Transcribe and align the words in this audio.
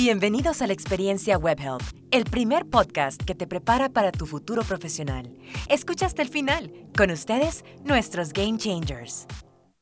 Bienvenidos 0.00 0.62
a 0.62 0.68
la 0.68 0.74
experiencia 0.74 1.36
WebHelp, 1.38 1.82
el 2.12 2.22
primer 2.22 2.66
podcast 2.66 3.20
que 3.20 3.34
te 3.34 3.48
prepara 3.48 3.88
para 3.88 4.12
tu 4.12 4.26
futuro 4.26 4.62
profesional. 4.62 5.36
Escucha 5.68 6.06
hasta 6.06 6.22
el 6.22 6.28
final. 6.28 6.72
Con 6.96 7.10
ustedes, 7.10 7.64
nuestros 7.82 8.32
Game 8.32 8.58
Changers. 8.58 9.26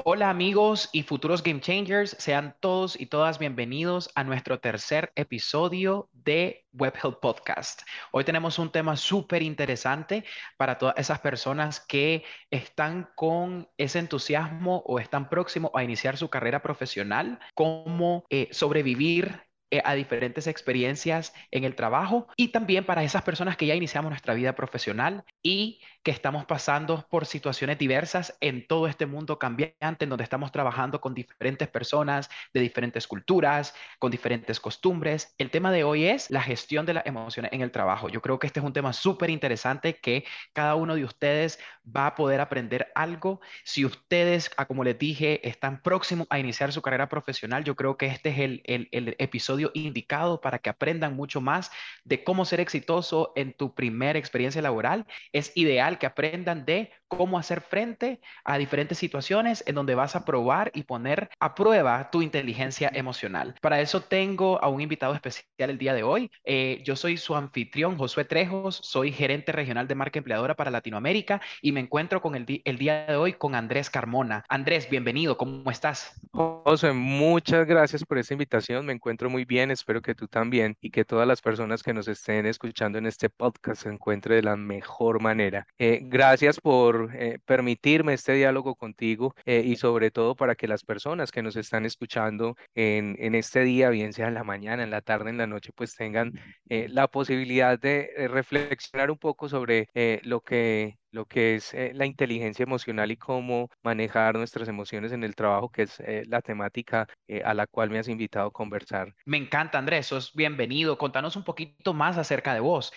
Hola 0.08 0.30
amigos 0.30 0.88
y 0.92 1.02
futuros 1.02 1.42
Game 1.42 1.60
Changers, 1.60 2.16
sean 2.18 2.54
todos 2.60 2.98
y 2.98 3.06
todas 3.06 3.40
bienvenidos 3.40 4.08
a 4.14 4.22
nuestro 4.22 4.60
tercer 4.60 5.12
episodio 5.16 6.08
de 6.12 6.64
WebHelp 6.72 7.20
Podcast. 7.20 7.82
Hoy 8.12 8.22
tenemos 8.22 8.58
un 8.58 8.70
tema 8.70 8.96
súper 8.96 9.42
interesante 9.42 10.24
para 10.56 10.78
todas 10.78 10.94
esas 10.96 11.18
personas 11.18 11.80
que 11.80 12.24
están 12.50 13.10
con 13.16 13.68
ese 13.76 13.98
entusiasmo 13.98 14.82
o 14.86 15.00
están 15.00 15.28
próximos 15.28 15.72
a 15.74 15.82
iniciar 15.82 16.16
su 16.16 16.30
carrera 16.30 16.62
profesional, 16.62 17.40
cómo 17.54 18.24
eh, 18.30 18.48
sobrevivir 18.52 19.45
a 19.84 19.94
diferentes 19.94 20.46
experiencias 20.46 21.34
en 21.50 21.64
el 21.64 21.74
trabajo 21.74 22.28
y 22.36 22.48
también 22.48 22.86
para 22.86 23.02
esas 23.02 23.22
personas 23.22 23.56
que 23.56 23.66
ya 23.66 23.74
iniciamos 23.74 24.10
nuestra 24.10 24.34
vida 24.34 24.54
profesional 24.54 25.24
y 25.42 25.80
que 26.06 26.12
estamos 26.12 26.44
pasando 26.44 27.04
por 27.10 27.26
situaciones 27.26 27.78
diversas 27.78 28.36
en 28.40 28.64
todo 28.68 28.86
este 28.86 29.06
mundo 29.06 29.40
cambiante 29.40 30.04
en 30.04 30.08
donde 30.08 30.22
estamos 30.22 30.52
trabajando 30.52 31.00
con 31.00 31.14
diferentes 31.14 31.66
personas 31.66 32.30
de 32.54 32.60
diferentes 32.60 33.08
culturas, 33.08 33.74
con 33.98 34.12
diferentes 34.12 34.60
costumbres. 34.60 35.34
El 35.36 35.50
tema 35.50 35.72
de 35.72 35.82
hoy 35.82 36.04
es 36.04 36.30
la 36.30 36.42
gestión 36.42 36.86
de 36.86 36.94
las 36.94 37.06
emociones 37.06 37.52
en 37.52 37.60
el 37.60 37.72
trabajo. 37.72 38.08
Yo 38.08 38.22
creo 38.22 38.38
que 38.38 38.46
este 38.46 38.60
es 38.60 38.66
un 38.66 38.72
tema 38.72 38.92
súper 38.92 39.30
interesante 39.30 39.96
que 39.96 40.24
cada 40.52 40.76
uno 40.76 40.94
de 40.94 41.02
ustedes 41.02 41.58
va 41.84 42.06
a 42.06 42.14
poder 42.14 42.40
aprender 42.40 42.92
algo. 42.94 43.40
Si 43.64 43.84
ustedes, 43.84 44.52
ah, 44.56 44.66
como 44.66 44.84
les 44.84 44.96
dije, 44.96 45.48
están 45.48 45.82
próximos 45.82 46.28
a 46.30 46.38
iniciar 46.38 46.72
su 46.72 46.82
carrera 46.82 47.08
profesional, 47.08 47.64
yo 47.64 47.74
creo 47.74 47.96
que 47.96 48.06
este 48.06 48.28
es 48.28 48.38
el, 48.38 48.62
el, 48.66 48.88
el 48.92 49.16
episodio 49.18 49.72
indicado 49.74 50.40
para 50.40 50.60
que 50.60 50.70
aprendan 50.70 51.16
mucho 51.16 51.40
más 51.40 51.72
de 52.04 52.22
cómo 52.22 52.44
ser 52.44 52.60
exitoso 52.60 53.32
en 53.34 53.52
tu 53.54 53.74
primera 53.74 54.20
experiencia 54.20 54.62
laboral. 54.62 55.04
Es 55.32 55.50
ideal 55.56 55.95
que 55.98 56.06
aprendan 56.06 56.64
de 56.64 56.90
cómo 57.08 57.38
hacer 57.38 57.60
frente 57.60 58.20
a 58.44 58.58
diferentes 58.58 58.98
situaciones 58.98 59.62
en 59.66 59.74
donde 59.74 59.94
vas 59.94 60.16
a 60.16 60.24
probar 60.24 60.70
y 60.74 60.82
poner 60.82 61.30
a 61.40 61.54
prueba 61.54 62.10
tu 62.10 62.22
inteligencia 62.22 62.90
emocional. 62.92 63.54
Para 63.60 63.80
eso 63.80 64.00
tengo 64.00 64.62
a 64.62 64.68
un 64.68 64.80
invitado 64.80 65.14
especial 65.14 65.70
el 65.70 65.78
día 65.78 65.94
de 65.94 66.02
hoy. 66.02 66.30
Eh, 66.44 66.82
yo 66.84 66.96
soy 66.96 67.16
su 67.16 67.34
anfitrión, 67.34 67.96
Josué 67.96 68.24
Trejos, 68.24 68.80
soy 68.82 69.12
gerente 69.12 69.52
regional 69.52 69.86
de 69.88 69.94
marca 69.94 70.18
empleadora 70.18 70.54
para 70.54 70.70
Latinoamérica 70.70 71.40
y 71.62 71.72
me 71.72 71.80
encuentro 71.80 72.20
con 72.20 72.34
el, 72.34 72.62
el 72.64 72.78
día 72.78 73.06
de 73.06 73.16
hoy 73.16 73.34
con 73.34 73.54
Andrés 73.54 73.90
Carmona. 73.90 74.44
Andrés, 74.48 74.88
bienvenido, 74.90 75.36
¿cómo 75.36 75.70
estás? 75.70 76.20
Josué, 76.32 76.92
muchas 76.92 77.66
gracias 77.66 78.04
por 78.04 78.18
esta 78.18 78.34
invitación, 78.34 78.86
me 78.86 78.92
encuentro 78.92 79.30
muy 79.30 79.44
bien, 79.44 79.70
espero 79.70 80.02
que 80.02 80.14
tú 80.14 80.28
también 80.28 80.76
y 80.80 80.90
que 80.90 81.04
todas 81.04 81.26
las 81.26 81.40
personas 81.40 81.82
que 81.82 81.94
nos 81.94 82.08
estén 82.08 82.46
escuchando 82.46 82.98
en 82.98 83.06
este 83.06 83.28
podcast 83.30 83.82
se 83.82 83.88
encuentren 83.88 84.36
de 84.36 84.42
la 84.42 84.56
mejor 84.56 85.20
manera. 85.20 85.66
Eh, 85.78 85.85
gracias 86.02 86.60
por 86.60 87.10
eh, 87.14 87.38
permitirme 87.44 88.14
este 88.14 88.32
diálogo 88.34 88.74
contigo 88.74 89.34
eh, 89.44 89.62
y 89.64 89.76
sobre 89.76 90.10
todo 90.10 90.34
para 90.34 90.54
que 90.54 90.68
las 90.68 90.84
personas 90.84 91.32
que 91.32 91.42
nos 91.42 91.56
están 91.56 91.84
escuchando 91.84 92.56
en, 92.74 93.16
en 93.18 93.34
este 93.34 93.64
día, 93.64 93.90
bien 93.90 94.12
sea 94.12 94.28
en 94.28 94.34
la 94.34 94.44
mañana, 94.44 94.82
en 94.82 94.90
la 94.90 95.02
tarde, 95.02 95.30
en 95.30 95.38
la 95.38 95.46
noche, 95.46 95.72
pues 95.74 95.94
tengan 95.94 96.32
eh, 96.68 96.86
la 96.88 97.08
posibilidad 97.08 97.78
de 97.78 98.28
reflexionar 98.28 99.10
un 99.10 99.18
poco 99.18 99.48
sobre 99.48 99.88
lo 100.22 100.40
que 100.40 100.98
lo 101.16 101.24
que 101.24 101.56
es 101.56 101.72
eh, 101.72 101.92
la 101.94 102.06
inteligencia 102.06 102.62
emocional 102.62 103.10
y 103.10 103.16
cómo 103.16 103.70
manejar 103.82 104.36
nuestras 104.36 104.68
emociones 104.68 105.12
en 105.12 105.24
el 105.24 105.34
trabajo, 105.34 105.70
que 105.70 105.82
es 105.82 105.98
eh, 106.00 106.24
la 106.28 106.42
temática 106.42 107.08
eh, 107.26 107.42
a 107.42 107.54
la 107.54 107.66
cual 107.66 107.90
me 107.90 107.98
has 107.98 108.06
invitado 108.06 108.48
a 108.48 108.52
conversar. 108.52 109.14
Me 109.24 109.38
encanta, 109.38 109.78
Andrés, 109.78 110.06
sos 110.06 110.34
bienvenido. 110.34 110.98
Contanos 110.98 111.34
un 111.34 111.42
poquito 111.42 111.94
más 111.94 112.18
acerca 112.18 112.52
de 112.52 112.60
vos. 112.60 112.92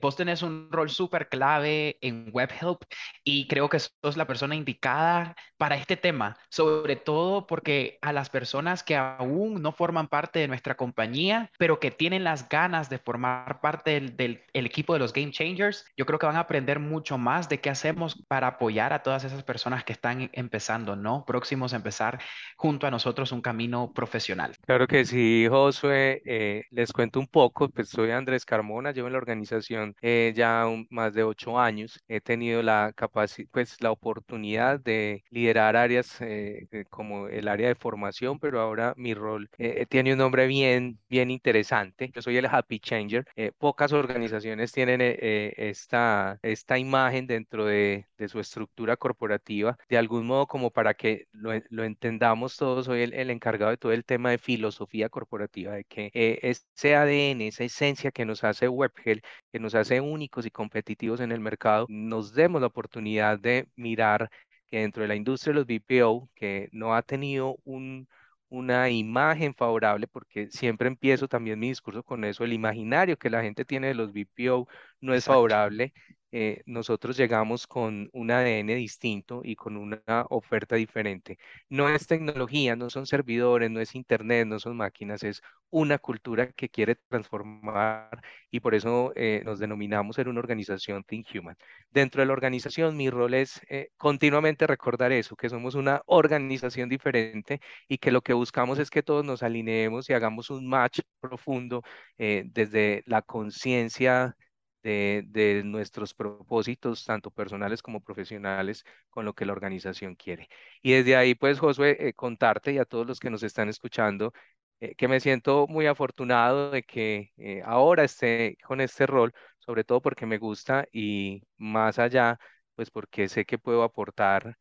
vos 0.00 0.16
tenés 0.16 0.42
un 0.42 0.68
rol 0.70 0.88
súper 0.88 1.28
clave 1.28 1.98
en 2.00 2.30
WebHelp 2.32 2.84
y 3.24 3.48
creo 3.48 3.68
que 3.68 3.80
sos 3.80 4.16
la 4.16 4.26
persona 4.26 4.54
indicada 4.54 5.34
para 5.56 5.76
este 5.76 5.96
tema, 5.96 6.36
sobre 6.50 6.94
todo 6.94 7.46
porque 7.48 7.98
a 8.02 8.12
las 8.12 8.30
personas 8.30 8.84
que 8.84 8.96
aún 8.96 9.60
no 9.60 9.72
forman 9.72 10.06
parte 10.06 10.38
de 10.38 10.48
nuestra 10.48 10.76
compañía, 10.76 11.50
pero 11.58 11.80
que 11.80 11.90
tienen 11.90 12.22
las 12.22 12.48
ganas 12.48 12.88
de 12.88 12.98
formar 12.98 13.60
parte 13.60 13.90
del, 13.90 14.16
del 14.16 14.66
equipo 14.66 14.92
de 14.92 15.00
los 15.00 15.12
Game 15.12 15.32
Changers, 15.32 15.84
yo 15.96 16.06
creo 16.06 16.20
que 16.20 16.26
van 16.26 16.36
a 16.36 16.40
aprender 16.40 16.78
mucho 16.78 17.18
más 17.18 17.47
de 17.48 17.60
qué 17.60 17.70
hacemos 17.70 18.22
para 18.28 18.48
apoyar 18.48 18.92
a 18.92 19.02
todas 19.02 19.24
esas 19.24 19.42
personas 19.42 19.84
que 19.84 19.92
están 19.92 20.30
empezando, 20.32 20.96
¿no? 20.96 21.24
Próximos 21.26 21.72
a 21.72 21.76
empezar 21.76 22.20
junto 22.56 22.86
a 22.86 22.90
nosotros 22.90 23.32
un 23.32 23.40
camino 23.40 23.92
profesional. 23.94 24.54
Claro 24.66 24.86
que 24.86 25.04
sí, 25.04 25.46
Josué. 25.48 26.22
Eh, 26.24 26.64
les 26.70 26.92
cuento 26.92 27.20
un 27.20 27.26
poco, 27.26 27.68
pues 27.68 27.88
soy 27.88 28.10
Andrés 28.10 28.44
Carmona, 28.44 28.92
llevo 28.92 29.06
en 29.06 29.12
la 29.12 29.18
organización 29.18 29.94
eh, 30.02 30.32
ya 30.34 30.66
más 30.90 31.14
de 31.14 31.22
ocho 31.22 31.58
años. 31.58 32.02
He 32.08 32.20
tenido 32.20 32.62
la 32.62 32.92
capacidad, 32.94 33.48
pues 33.52 33.80
la 33.80 33.90
oportunidad 33.90 34.80
de 34.80 35.24
liderar 35.30 35.76
áreas 35.76 36.16
eh, 36.20 36.66
como 36.90 37.28
el 37.28 37.48
área 37.48 37.68
de 37.68 37.74
formación, 37.74 38.38
pero 38.38 38.60
ahora 38.60 38.94
mi 38.96 39.14
rol 39.14 39.48
tiene 39.88 40.12
un 40.12 40.18
nombre 40.18 40.46
bien, 40.46 40.98
bien 41.08 41.30
interesante. 41.30 42.10
Yo 42.14 42.22
soy 42.22 42.36
el 42.36 42.46
Happy 42.46 42.80
Changer. 42.80 43.24
pocas 43.58 43.92
organizaciones 43.92 44.72
tienen 44.72 45.00
esta, 45.00 46.38
esta 46.42 46.78
imagen 46.78 47.26
dentro 47.28 47.64
de, 47.66 48.06
su 48.28 48.40
estructura 48.40 48.96
corporativa, 48.96 49.78
de 49.88 49.98
algún 49.98 50.26
modo 50.26 50.46
como 50.48 50.70
para 50.70 50.94
que 50.94 51.28
lo, 51.32 51.52
entendamos 51.84 52.56
todos, 52.56 52.86
soy 52.86 53.02
el, 53.02 53.30
encargado 53.30 53.70
de 53.70 53.76
todo 53.76 53.92
el 53.92 54.04
tema 54.04 54.30
de 54.30 54.38
filosofía 54.38 55.08
corporativa, 55.08 55.74
de 55.74 55.84
que 55.84 56.10
eh, 56.14 56.40
ese 56.42 56.96
ADN, 56.96 57.46
esa 57.46 57.64
esencia 57.64 58.10
que 58.10 58.24
nos 58.24 58.42
hace 58.44 58.68
WebGel, 58.68 59.22
que 59.52 59.60
nos 59.60 59.74
hace 59.74 60.00
únicos 60.00 60.46
y 60.46 60.50
competitivos 60.50 61.20
en 61.20 61.32
el 61.32 61.40
mercado, 61.40 61.86
nos 61.88 62.34
demos 62.34 62.60
la 62.60 62.68
oportunidad 62.68 63.38
de 63.38 63.68
mirar 63.76 64.30
que 64.66 64.80
dentro 64.80 65.02
de 65.02 65.08
la 65.08 65.16
industria 65.16 65.52
de 65.52 65.60
los 65.60 65.66
BPO, 65.66 66.30
que 66.34 66.68
no 66.72 66.94
ha 66.94 67.02
tenido 67.02 67.56
un, 67.64 68.08
una 68.48 68.90
imagen 68.90 69.54
favorable, 69.54 70.06
porque 70.08 70.50
siempre 70.50 70.88
empiezo 70.88 71.28
también 71.28 71.58
mi 71.58 71.68
discurso 71.68 72.02
con 72.02 72.24
eso, 72.24 72.44
el 72.44 72.52
imaginario 72.52 73.18
que 73.18 73.30
la 73.30 73.42
gente 73.42 73.64
tiene 73.64 73.88
de 73.88 73.94
los 73.94 74.12
BPO 74.12 74.68
no 75.00 75.14
es 75.14 75.24
favorable, 75.26 75.92
eh, 76.30 76.62
nosotros 76.66 77.16
llegamos 77.16 77.66
con 77.66 78.10
un 78.12 78.30
ADN 78.30 78.66
distinto 78.76 79.40
y 79.44 79.56
con 79.56 79.76
una 79.76 80.02
oferta 80.30 80.76
diferente. 80.76 81.38
No 81.70 81.88
es 81.88 82.06
tecnología, 82.06 82.76
no 82.76 82.90
son 82.90 83.06
servidores, 83.06 83.70
no 83.70 83.80
es 83.80 83.94
internet, 83.94 84.46
no 84.46 84.58
son 84.58 84.76
máquinas, 84.76 85.22
es 85.22 85.42
una 85.70 85.98
cultura 85.98 86.52
que 86.52 86.68
quiere 86.68 86.96
transformar 86.96 88.22
y 88.50 88.60
por 88.60 88.74
eso 88.74 89.12
eh, 89.16 89.42
nos 89.44 89.58
denominamos 89.58 90.16
ser 90.16 90.28
una 90.28 90.40
organización 90.40 91.02
Think 91.04 91.28
Human. 91.34 91.56
Dentro 91.90 92.20
de 92.20 92.26
la 92.26 92.32
organización, 92.34 92.96
mi 92.96 93.10
rol 93.10 93.34
es 93.34 93.60
eh, 93.68 93.90
continuamente 93.96 94.66
recordar 94.66 95.12
eso, 95.12 95.36
que 95.36 95.48
somos 95.48 95.74
una 95.74 96.02
organización 96.06 96.88
diferente 96.88 97.60
y 97.88 97.98
que 97.98 98.10
lo 98.10 98.22
que 98.22 98.34
buscamos 98.34 98.78
es 98.78 98.90
que 98.90 99.02
todos 99.02 99.24
nos 99.24 99.42
alineemos 99.42 100.08
y 100.10 100.12
hagamos 100.14 100.50
un 100.50 100.68
match 100.68 101.00
profundo 101.20 101.82
desde 102.18 103.02
la 103.06 103.22
conciencia 103.22 104.36
de, 104.82 105.62
nuestros 105.64 106.14
propósitos, 106.14 107.04
tanto 107.04 107.30
personales 107.30 107.82
como 107.82 108.00
profesionales, 108.00 108.84
con 109.10 109.24
lo 109.24 109.34
que 109.34 109.46
la 109.46 109.52
organización 109.52 110.14
quiere. 110.14 110.48
Y 110.82 110.92
desde 110.92 111.16
ahí, 111.16 111.34
pues, 111.34 111.58
Josué, 111.58 111.96
eh, 112.00 112.14
contarte 112.14 112.72
y 112.72 112.78
a 112.78 112.84
todos 112.84 113.06
los 113.06 113.20
que 113.20 113.30
nos 113.30 113.42
están 113.42 113.68
escuchando, 113.68 114.32
eh, 114.80 114.94
que 114.94 115.08
me 115.08 115.20
siento 115.20 115.66
muy 115.68 115.86
afortunado 115.86 116.70
de 116.70 116.82
que 116.84 117.32
eh, 117.36 117.62
ahora 117.64 118.04
esté 118.04 118.56
con 118.64 118.80
este 118.80 119.06
rol, 119.06 119.32
sobre 119.58 119.84
todo 119.84 120.00
porque 120.00 120.26
me 120.26 120.38
gusta 120.38 120.86
y 120.92 121.42
más 121.56 121.98
allá, 121.98 122.38
pues 122.74 122.90
porque 122.90 123.28
sé 123.28 123.44
que 123.44 123.58
puedo 123.58 123.82
aportar 123.82 124.56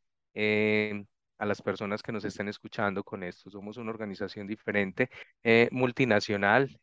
a 1.40 1.46
las 1.46 1.62
personas 1.62 2.02
que 2.04 2.12
nos 2.12 2.26
estén 2.26 2.48
escuchando 2.48 3.04
con 3.04 3.24
esto. 3.24 3.50
Somos 3.50 3.78
una 3.78 3.92
organización 3.92 4.48
diferente, 4.48 5.10
multinacional, 5.72 6.80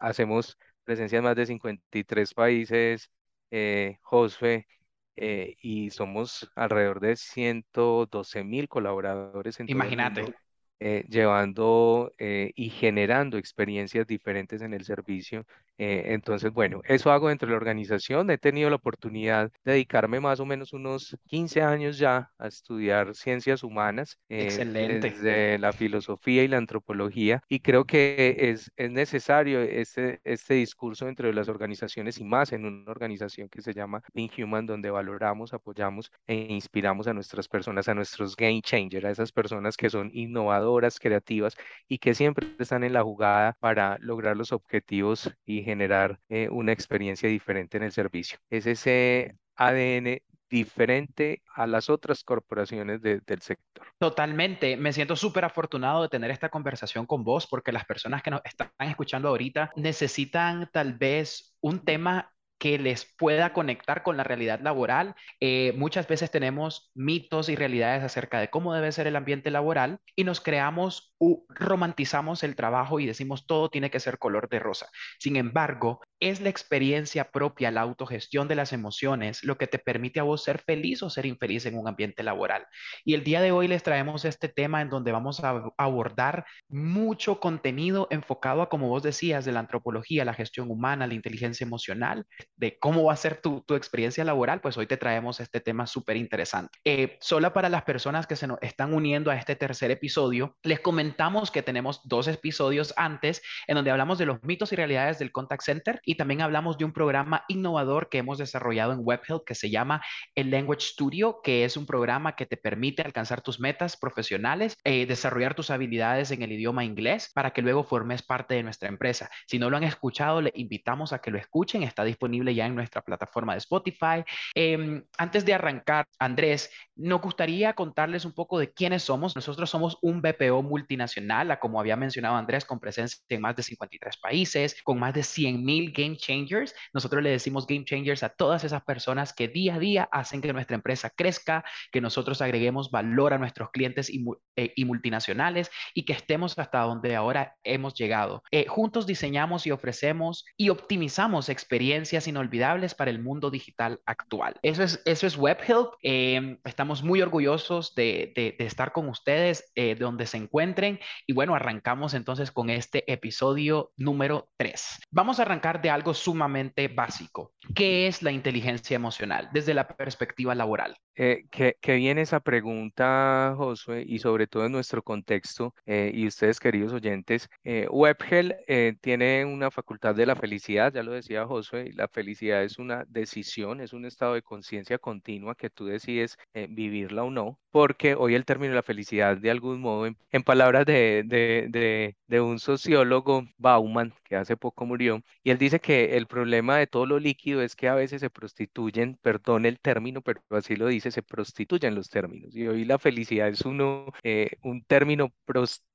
hacemos 0.00 0.56
presencia 0.90 1.18
en 1.18 1.24
más 1.24 1.36
de 1.36 1.46
53 1.46 2.34
países, 2.34 3.10
eh, 3.52 3.98
Josfe, 4.02 4.66
eh, 5.14 5.54
y 5.62 5.90
somos 5.90 6.50
alrededor 6.56 6.98
de 6.98 7.14
112 7.14 8.42
mil 8.42 8.68
colaboradores 8.68 9.60
en 9.60 9.68
Imagínate. 9.68 10.34
Eh, 10.80 11.04
llevando 11.08 12.10
eh, 12.18 12.50
y 12.56 12.70
generando 12.70 13.38
experiencias 13.38 14.04
diferentes 14.06 14.62
en 14.62 14.74
el 14.74 14.84
servicio 14.84 15.46
Eh, 15.82 16.12
entonces, 16.12 16.52
bueno, 16.52 16.82
eso 16.84 17.10
hago 17.10 17.28
dentro 17.30 17.46
de 17.46 17.52
la 17.52 17.56
organización. 17.56 18.30
He 18.30 18.36
tenido 18.36 18.68
la 18.68 18.76
oportunidad 18.76 19.50
de 19.64 19.72
dedicarme 19.72 20.20
más 20.20 20.38
o 20.38 20.44
menos 20.44 20.74
unos 20.74 21.16
15 21.24 21.62
años 21.62 21.96
ya 21.96 22.30
a 22.36 22.48
estudiar 22.48 23.14
ciencias 23.14 23.62
humanas, 23.62 24.18
eh, 24.28 24.44
Excelente. 24.44 25.10
desde 25.10 25.58
la 25.58 25.72
filosofía 25.72 26.44
y 26.44 26.48
la 26.48 26.58
antropología, 26.58 27.40
y 27.48 27.60
creo 27.60 27.86
que 27.86 28.36
es, 28.50 28.70
es 28.76 28.90
necesario 28.90 29.62
este, 29.62 30.20
este 30.22 30.52
discurso 30.52 31.06
dentro 31.06 31.28
de 31.28 31.32
las 31.32 31.48
organizaciones 31.48 32.18
y 32.18 32.24
más 32.24 32.52
en 32.52 32.66
una 32.66 32.90
organización 32.90 33.48
que 33.48 33.62
se 33.62 33.72
llama 33.72 34.02
Being 34.12 34.30
Human, 34.36 34.66
donde 34.66 34.90
valoramos, 34.90 35.54
apoyamos 35.54 36.12
e 36.26 36.34
inspiramos 36.50 37.06
a 37.06 37.14
nuestras 37.14 37.48
personas, 37.48 37.88
a 37.88 37.94
nuestros 37.94 38.36
game 38.36 38.60
changers, 38.60 39.06
a 39.06 39.10
esas 39.12 39.32
personas 39.32 39.78
que 39.78 39.88
son 39.88 40.10
innovadoras, 40.12 40.98
creativas 41.00 41.56
y 41.88 41.96
que 41.96 42.14
siempre 42.14 42.48
están 42.58 42.84
en 42.84 42.92
la 42.92 43.02
jugada 43.02 43.56
para 43.60 43.96
lograr 44.00 44.36
los 44.36 44.52
objetivos 44.52 45.30
y 45.46 45.69
generar 45.70 46.18
eh, 46.28 46.48
una 46.50 46.72
experiencia 46.72 47.28
diferente 47.28 47.76
en 47.76 47.84
el 47.84 47.92
servicio. 47.92 48.38
Es 48.50 48.66
ese 48.66 49.36
ADN 49.56 50.20
diferente 50.50 51.42
a 51.54 51.66
las 51.66 51.88
otras 51.88 52.24
corporaciones 52.24 53.00
del 53.00 53.40
sector. 53.40 53.86
Totalmente. 53.98 54.76
Me 54.76 54.92
siento 54.92 55.14
súper 55.14 55.44
afortunado 55.44 56.02
de 56.02 56.08
tener 56.08 56.30
esta 56.30 56.48
conversación 56.48 57.06
con 57.06 57.22
vos 57.22 57.46
porque 57.46 57.72
las 57.72 57.84
personas 57.84 58.22
que 58.22 58.32
nos 58.32 58.42
están 58.44 58.70
escuchando 58.80 59.28
ahorita 59.28 59.70
necesitan 59.76 60.68
tal 60.72 60.94
vez 60.94 61.56
un 61.60 61.84
tema 61.84 62.32
que 62.58 62.78
les 62.78 63.06
pueda 63.16 63.54
conectar 63.54 64.02
con 64.02 64.18
la 64.18 64.24
realidad 64.24 64.60
laboral. 64.60 65.14
Eh, 65.40 65.72
muchas 65.78 66.06
veces 66.06 66.30
tenemos 66.30 66.90
mitos 66.94 67.48
y 67.48 67.56
realidades 67.56 68.02
acerca 68.04 68.38
de 68.38 68.50
cómo 68.50 68.74
debe 68.74 68.92
ser 68.92 69.06
el 69.06 69.16
ambiente 69.16 69.50
laboral 69.50 69.98
y 70.14 70.24
nos 70.24 70.42
creamos 70.42 71.09
romantizamos 71.48 72.42
el 72.42 72.56
trabajo 72.56 73.00
y 73.00 73.06
decimos 73.06 73.46
todo 73.46 73.68
tiene 73.68 73.90
que 73.90 74.00
ser 74.00 74.18
color 74.18 74.48
de 74.48 74.58
rosa. 74.58 74.88
Sin 75.18 75.36
embargo, 75.36 76.00
es 76.18 76.40
la 76.40 76.48
experiencia 76.48 77.30
propia, 77.30 77.70
la 77.70 77.80
autogestión 77.82 78.48
de 78.48 78.54
las 78.54 78.72
emociones, 78.72 79.42
lo 79.42 79.56
que 79.56 79.66
te 79.66 79.78
permite 79.78 80.20
a 80.20 80.22
vos 80.22 80.44
ser 80.44 80.60
feliz 80.60 81.02
o 81.02 81.10
ser 81.10 81.26
infeliz 81.26 81.66
en 81.66 81.78
un 81.78 81.88
ambiente 81.88 82.22
laboral. 82.22 82.66
Y 83.04 83.14
el 83.14 83.24
día 83.24 83.40
de 83.40 83.52
hoy 83.52 83.68
les 83.68 83.82
traemos 83.82 84.24
este 84.24 84.48
tema 84.48 84.82
en 84.82 84.90
donde 84.90 85.12
vamos 85.12 85.42
a 85.42 85.62
abordar 85.76 86.44
mucho 86.68 87.40
contenido 87.40 88.06
enfocado 88.10 88.62
a, 88.62 88.68
como 88.68 88.88
vos 88.88 89.02
decías, 89.02 89.44
de 89.44 89.52
la 89.52 89.60
antropología, 89.60 90.24
la 90.24 90.34
gestión 90.34 90.70
humana, 90.70 91.06
la 91.06 91.14
inteligencia 91.14 91.64
emocional, 91.64 92.24
de 92.56 92.78
cómo 92.78 93.04
va 93.04 93.14
a 93.14 93.16
ser 93.16 93.40
tu, 93.40 93.64
experiencia 93.70 94.24
laboral, 94.24 94.60
pues 94.60 94.76
hoy 94.76 94.86
te 94.86 94.96
traemos 94.96 95.40
este 95.40 95.60
tema 95.60 95.86
súper 95.86 96.16
interesante. 96.16 96.78
Eh, 96.84 97.18
solo 97.20 97.52
para 97.52 97.68
las 97.68 97.84
personas 97.84 98.26
que 98.26 98.36
se 98.36 98.46
nos 98.46 98.58
están 98.62 98.92
uniendo 98.92 99.30
a 99.30 99.36
este 99.36 99.56
tercer 99.56 99.90
episodio, 99.90 100.56
les 100.62 100.80
comentamos 101.10 101.50
que 101.50 101.62
tenemos 101.62 102.02
dos 102.04 102.28
episodios 102.28 102.94
antes 102.96 103.42
en 103.66 103.74
donde 103.74 103.90
hablamos 103.90 104.16
de 104.16 104.26
los 104.26 104.44
mitos 104.44 104.72
y 104.72 104.76
realidades 104.76 105.18
del 105.18 105.32
contact 105.32 105.64
center 105.64 106.00
y 106.04 106.14
también 106.14 106.40
hablamos 106.40 106.78
de 106.78 106.84
un 106.84 106.92
programa 106.92 107.44
innovador 107.48 108.08
que 108.08 108.18
hemos 108.18 108.38
desarrollado 108.38 108.92
en 108.92 109.00
WebHelp 109.02 109.44
que 109.44 109.56
se 109.56 109.70
llama 109.70 110.02
el 110.36 110.52
Language 110.52 110.86
Studio, 110.86 111.40
que 111.42 111.64
es 111.64 111.76
un 111.76 111.84
programa 111.84 112.36
que 112.36 112.46
te 112.46 112.56
permite 112.56 113.02
alcanzar 113.02 113.40
tus 113.40 113.58
metas 113.58 113.96
profesionales, 113.96 114.76
eh, 114.84 115.04
desarrollar 115.04 115.56
tus 115.56 115.70
habilidades 115.70 116.30
en 116.30 116.42
el 116.42 116.52
idioma 116.52 116.84
inglés 116.84 117.32
para 117.34 117.50
que 117.50 117.62
luego 117.62 117.82
formes 117.82 118.22
parte 118.22 118.54
de 118.54 118.62
nuestra 118.62 118.88
empresa. 118.88 119.28
Si 119.48 119.58
no 119.58 119.68
lo 119.68 119.78
han 119.78 119.82
escuchado, 119.82 120.40
le 120.40 120.52
invitamos 120.54 121.12
a 121.12 121.18
que 121.18 121.32
lo 121.32 121.38
escuchen. 121.38 121.82
Está 121.82 122.04
disponible 122.04 122.54
ya 122.54 122.66
en 122.66 122.76
nuestra 122.76 123.02
plataforma 123.02 123.54
de 123.54 123.58
Spotify. 123.58 124.22
Em, 124.54 125.02
antes 125.18 125.44
de 125.44 125.54
arrancar, 125.54 126.06
Andrés, 126.20 126.70
nos 127.00 127.20
gustaría 127.22 127.72
contarles 127.72 128.24
un 128.24 128.32
poco 128.32 128.58
de 128.58 128.72
quiénes 128.72 129.04
somos. 129.04 129.34
Nosotros 129.34 129.70
somos 129.70 129.98
un 130.02 130.20
BPO 130.20 130.62
multinacional, 130.62 131.58
como 131.58 131.80
había 131.80 131.96
mencionado 131.96 132.36
Andrés, 132.36 132.64
con 132.64 132.78
presencia 132.78 133.18
en 133.28 133.40
más 133.40 133.56
de 133.56 133.62
53 133.62 134.18
países, 134.18 134.76
con 134.84 134.98
más 134.98 135.14
de 135.14 135.22
100 135.22 135.64
mil 135.64 135.92
game 135.92 136.16
changers. 136.16 136.74
Nosotros 136.92 137.22
le 137.22 137.30
decimos 137.30 137.66
game 137.66 137.84
changers 137.84 138.22
a 138.22 138.28
todas 138.28 138.64
esas 138.64 138.82
personas 138.82 139.32
que 139.32 139.48
día 139.48 139.76
a 139.76 139.78
día 139.78 140.08
hacen 140.12 140.40
que 140.40 140.52
nuestra 140.52 140.76
empresa 140.76 141.10
crezca, 141.10 141.64
que 141.90 142.00
nosotros 142.00 142.42
agreguemos 142.42 142.90
valor 142.90 143.32
a 143.32 143.38
nuestros 143.38 143.70
clientes 143.70 144.10
y, 144.10 144.24
eh, 144.56 144.72
multinacionales 144.84 145.70
y 145.94 146.04
que 146.04 146.12
estemos 146.12 146.58
hasta 146.58 146.80
donde 146.80 147.16
ahora 147.16 147.56
hemos 147.64 147.94
llegado. 147.94 148.42
Eh, 148.50 148.66
juntos 148.66 149.06
diseñamos 149.06 149.66
y 149.66 149.70
ofrecemos 149.70 150.44
y 150.56 150.68
optimizamos 150.68 151.48
experiencias 151.48 152.26
inolvidables 152.28 152.94
para 152.94 153.10
el 153.10 153.22
mundo 153.22 153.50
digital 153.50 154.00
actual. 154.04 154.56
Eso 154.62 154.82
es, 154.82 155.00
eso 155.04 155.26
es 155.26 155.36
WebHelp. 155.36 155.94
Em, 156.02 156.58
estamos 156.64 156.89
muy 157.02 157.22
orgullosos 157.22 157.94
de, 157.94 158.32
de, 158.34 158.56
estar 158.66 158.92
con 158.92 159.08
ustedes, 159.08 159.70
eh, 159.74 159.94
donde 159.94 160.26
se 160.26 160.36
encuentren. 160.36 160.98
Y 161.26 161.32
bueno, 161.32 161.54
arrancamos 161.54 162.14
entonces 162.14 162.50
con 162.50 162.68
este 162.70 163.10
episodio 163.10 163.92
número 163.96 164.48
3. 164.56 164.98
Vamos 165.10 165.38
a 165.38 165.42
arrancar 165.42 165.80
de 165.80 165.90
algo 165.90 166.12
sumamente 166.12 166.88
básico. 166.88 167.52
¿Qué 167.74 168.06
es 168.06 168.22
la 168.22 168.32
inteligencia 168.32 168.96
emocional 168.96 169.48
desde 169.52 169.74
la 169.74 169.86
perspectiva 169.86 170.54
laboral? 170.54 170.96
Eh, 171.22 171.44
que, 171.50 171.76
viene 171.96 172.22
esa 172.22 172.40
pregunta, 172.40 173.52
Josué, 173.54 174.04
y 174.06 174.20
sobre 174.20 174.46
todo 174.46 174.64
en 174.64 174.72
nuestro 174.72 175.02
contexto, 175.02 175.74
eh, 175.84 176.10
y 176.14 176.26
ustedes, 176.26 176.58
queridos 176.58 176.94
oyentes, 176.94 177.50
eh, 177.62 177.86
WebGel 177.90 178.56
eh, 178.66 178.94
tiene 179.02 179.44
una 179.44 179.70
facultad 179.70 180.14
de 180.14 180.24
la 180.24 180.34
felicidad, 180.34 180.94
ya 180.94 181.02
lo 181.02 181.12
decía 181.12 181.44
Josué, 181.44 181.90
la 181.94 182.08
felicidad 182.08 182.62
es 182.64 182.78
una 182.78 183.04
decisión, 183.06 183.82
es 183.82 183.92
un 183.92 184.06
estado 184.06 184.32
de 184.32 184.40
conciencia 184.40 184.96
continua 184.96 185.54
que 185.54 185.68
tú 185.68 185.84
decides 185.84 186.38
vivirla 186.88 187.24
o 187.24 187.30
no, 187.30 187.58
porque 187.70 188.14
hoy 188.14 188.34
el 188.34 188.44
término 188.44 188.72
de 188.72 188.76
la 188.76 188.82
felicidad, 188.82 189.36
de 189.36 189.50
algún 189.50 189.80
modo, 189.80 190.06
en, 190.06 190.42
palabras 190.44 190.86
de, 190.86 191.22
de, 191.26 192.16
de 192.26 192.40
un 192.40 192.58
sociólogo, 192.58 193.44
Bauman, 193.58 194.14
que 194.24 194.36
hace 194.36 194.56
poco 194.56 194.86
murió, 194.86 195.22
y 195.42 195.50
él 195.50 195.58
dice 195.58 195.80
que 195.80 196.16
el 196.16 196.26
problema 196.26 196.76
de 196.78 196.86
todo 196.86 197.06
lo 197.06 197.18
líquido 197.18 197.62
es 197.62 197.76
que 197.76 197.88
a 197.88 197.94
veces 197.94 198.20
se 198.20 198.30
prostituyen, 198.30 199.18
perdón 199.22 199.66
el 199.66 199.78
término, 199.80 200.22
pero 200.22 200.40
así 200.50 200.76
lo 200.76 200.86
dice, 200.86 201.10
se 201.10 201.22
prostituyen 201.22 201.94
los 201.94 202.08
términos. 202.08 202.54
Y 202.54 202.66
hoy 202.66 202.84
la 202.84 202.98
felicidad 202.98 203.48
es 203.48 203.62
uno, 203.62 204.06
eh, 204.22 204.50
un 204.62 204.82
término 204.84 205.32
prostituido, 205.44 205.89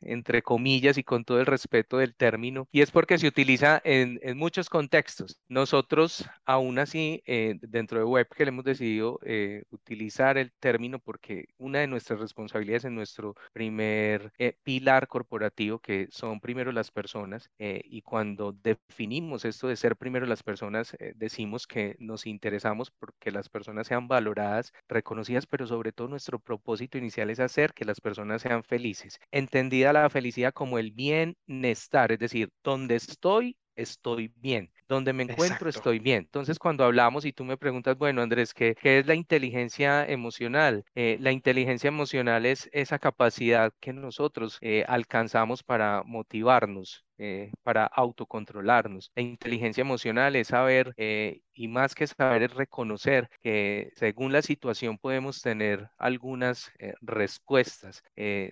entre 0.00 0.42
comillas, 0.42 0.98
y 0.98 1.04
con 1.04 1.24
todo 1.24 1.40
el 1.40 1.46
respeto 1.46 1.98
del 1.98 2.14
término, 2.14 2.68
y 2.72 2.82
es 2.82 2.90
porque 2.90 3.18
se 3.18 3.26
utiliza 3.26 3.80
en, 3.84 4.20
en 4.22 4.36
muchos 4.36 4.68
contextos. 4.68 5.38
Nosotros, 5.48 6.28
aún 6.44 6.78
así, 6.78 7.22
eh, 7.26 7.56
dentro 7.62 7.98
de 7.98 8.04
web 8.04 8.28
que 8.34 8.44
le 8.44 8.50
hemos 8.50 8.64
decidido 8.64 9.18
eh, 9.24 9.62
utilizar 9.70 10.36
el 10.38 10.52
término 10.60 10.98
porque 10.98 11.48
una 11.58 11.80
de 11.80 11.86
nuestras 11.86 12.20
responsabilidades 12.20 12.84
en 12.84 12.94
nuestro 12.94 13.34
primer 13.52 14.32
pilar 14.62 15.08
corporativo, 15.08 15.78
que 15.78 16.08
son 16.10 16.40
primero 16.40 16.72
las 16.72 16.90
personas, 16.90 17.50
y 17.58 18.02
cuando 18.02 18.52
definimos 18.52 19.44
esto 19.44 19.68
de 19.68 19.76
ser 19.76 19.96
primero 19.96 20.26
las 20.26 20.42
personas, 20.42 20.96
decimos 21.14 21.66
que 21.66 21.96
nos 21.98 22.26
interesamos 22.26 22.90
porque 22.90 23.30
las 23.30 23.48
personas 23.48 23.86
sean 23.86 24.08
valoradas, 24.08 24.72
reconocidas, 24.88 25.46
pero 25.46 25.66
sobre 25.66 25.92
todo 25.92 26.08
nuestro 26.08 26.38
propósito 26.38 26.98
inicial 26.98 27.30
es 27.30 27.40
hacer 27.40 27.72
que 27.74 27.84
las 27.84 28.00
personas 28.00 28.42
sean 28.42 28.64
felices. 28.64 28.97
Entendida 29.30 29.92
la 29.92 30.10
felicidad 30.10 30.52
como 30.52 30.78
el 30.78 30.92
bienestar, 30.92 32.12
es 32.12 32.18
decir, 32.18 32.50
donde 32.62 32.96
estoy, 32.96 33.56
estoy 33.76 34.32
bien. 34.36 34.72
Donde 34.88 35.12
me 35.12 35.24
encuentro, 35.24 35.68
estoy 35.68 35.98
bien. 35.98 36.20
Entonces, 36.24 36.58
cuando 36.58 36.84
hablamos 36.84 37.24
y 37.26 37.32
tú 37.32 37.44
me 37.44 37.58
preguntas, 37.58 37.96
bueno, 37.98 38.22
Andrés, 38.22 38.54
¿qué, 38.54 38.74
qué 38.80 38.98
es 39.00 39.06
la 39.06 39.14
inteligencia 39.14 40.06
emocional? 40.06 40.84
Eh, 40.94 41.18
la 41.20 41.30
inteligencia 41.32 41.88
emocional 41.88 42.46
es 42.46 42.68
esa 42.72 42.98
capacidad 42.98 43.72
que 43.80 43.92
nosotros 43.92 44.58
eh, 44.62 44.84
alcanzamos 44.88 45.62
para 45.62 46.02
motivarnos, 46.04 47.04
eh, 47.18 47.50
para 47.64 47.84
autocontrolarnos. 47.84 49.10
La 49.16 49.22
inteligencia 49.22 49.80
emocional 49.80 50.36
es 50.36 50.48
saber, 50.48 50.94
eh, 50.96 51.40
y 51.52 51.66
más 51.66 51.96
que 51.96 52.06
saber, 52.06 52.44
es 52.44 52.54
reconocer 52.54 53.28
que 53.42 53.90
según 53.96 54.32
la 54.32 54.40
situación 54.40 54.98
podemos 54.98 55.42
tener 55.42 55.88
algunas 55.98 56.70
eh, 56.78 56.94
respuestas 57.00 58.02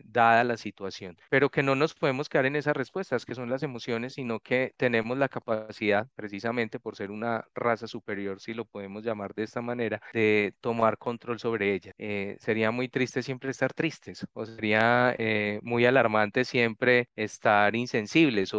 dada 0.05 0.45
la 0.45 0.57
situación, 0.57 1.17
pero 1.31 1.51
que 1.51 1.63
no 1.63 1.75
nos 1.75 1.95
podemos 1.95 2.29
quedar 2.29 2.47
en 2.47 2.57
esas 2.57 2.77
respuestas, 2.77 3.25
que 3.25 3.35
son 3.35 3.51
las 3.51 3.63
emociones, 3.63 4.15
sino 4.15 4.41
que 4.41 4.73
tenemos 4.77 5.17
la 5.19 5.29
capacidad, 5.29 6.09
precisamente 6.15 6.81
por 6.81 6.97
ser 6.97 7.11
una 7.11 7.45
raza 7.55 7.87
superior, 7.87 8.41
si 8.41 8.55
lo 8.55 8.65
podemos 8.65 9.05
llamar 9.05 9.35
de 9.35 9.45
esta 9.45 9.61
manera, 9.61 10.01
de 10.13 10.55
tomar 10.61 10.99
control 10.99 11.39
sobre 11.39 11.75
ella. 11.75 11.93
sería 12.39 12.71
muy 12.71 12.89
triste 12.89 13.23
siempre 13.23 13.51
estar 13.51 13.73
tristes, 13.73 14.27
o 14.33 14.47
sería 14.47 15.15
muy 15.63 15.87
alarmante 15.87 16.45
siempre 16.45 17.09
estar 17.17 17.75
insensibles 17.77 18.55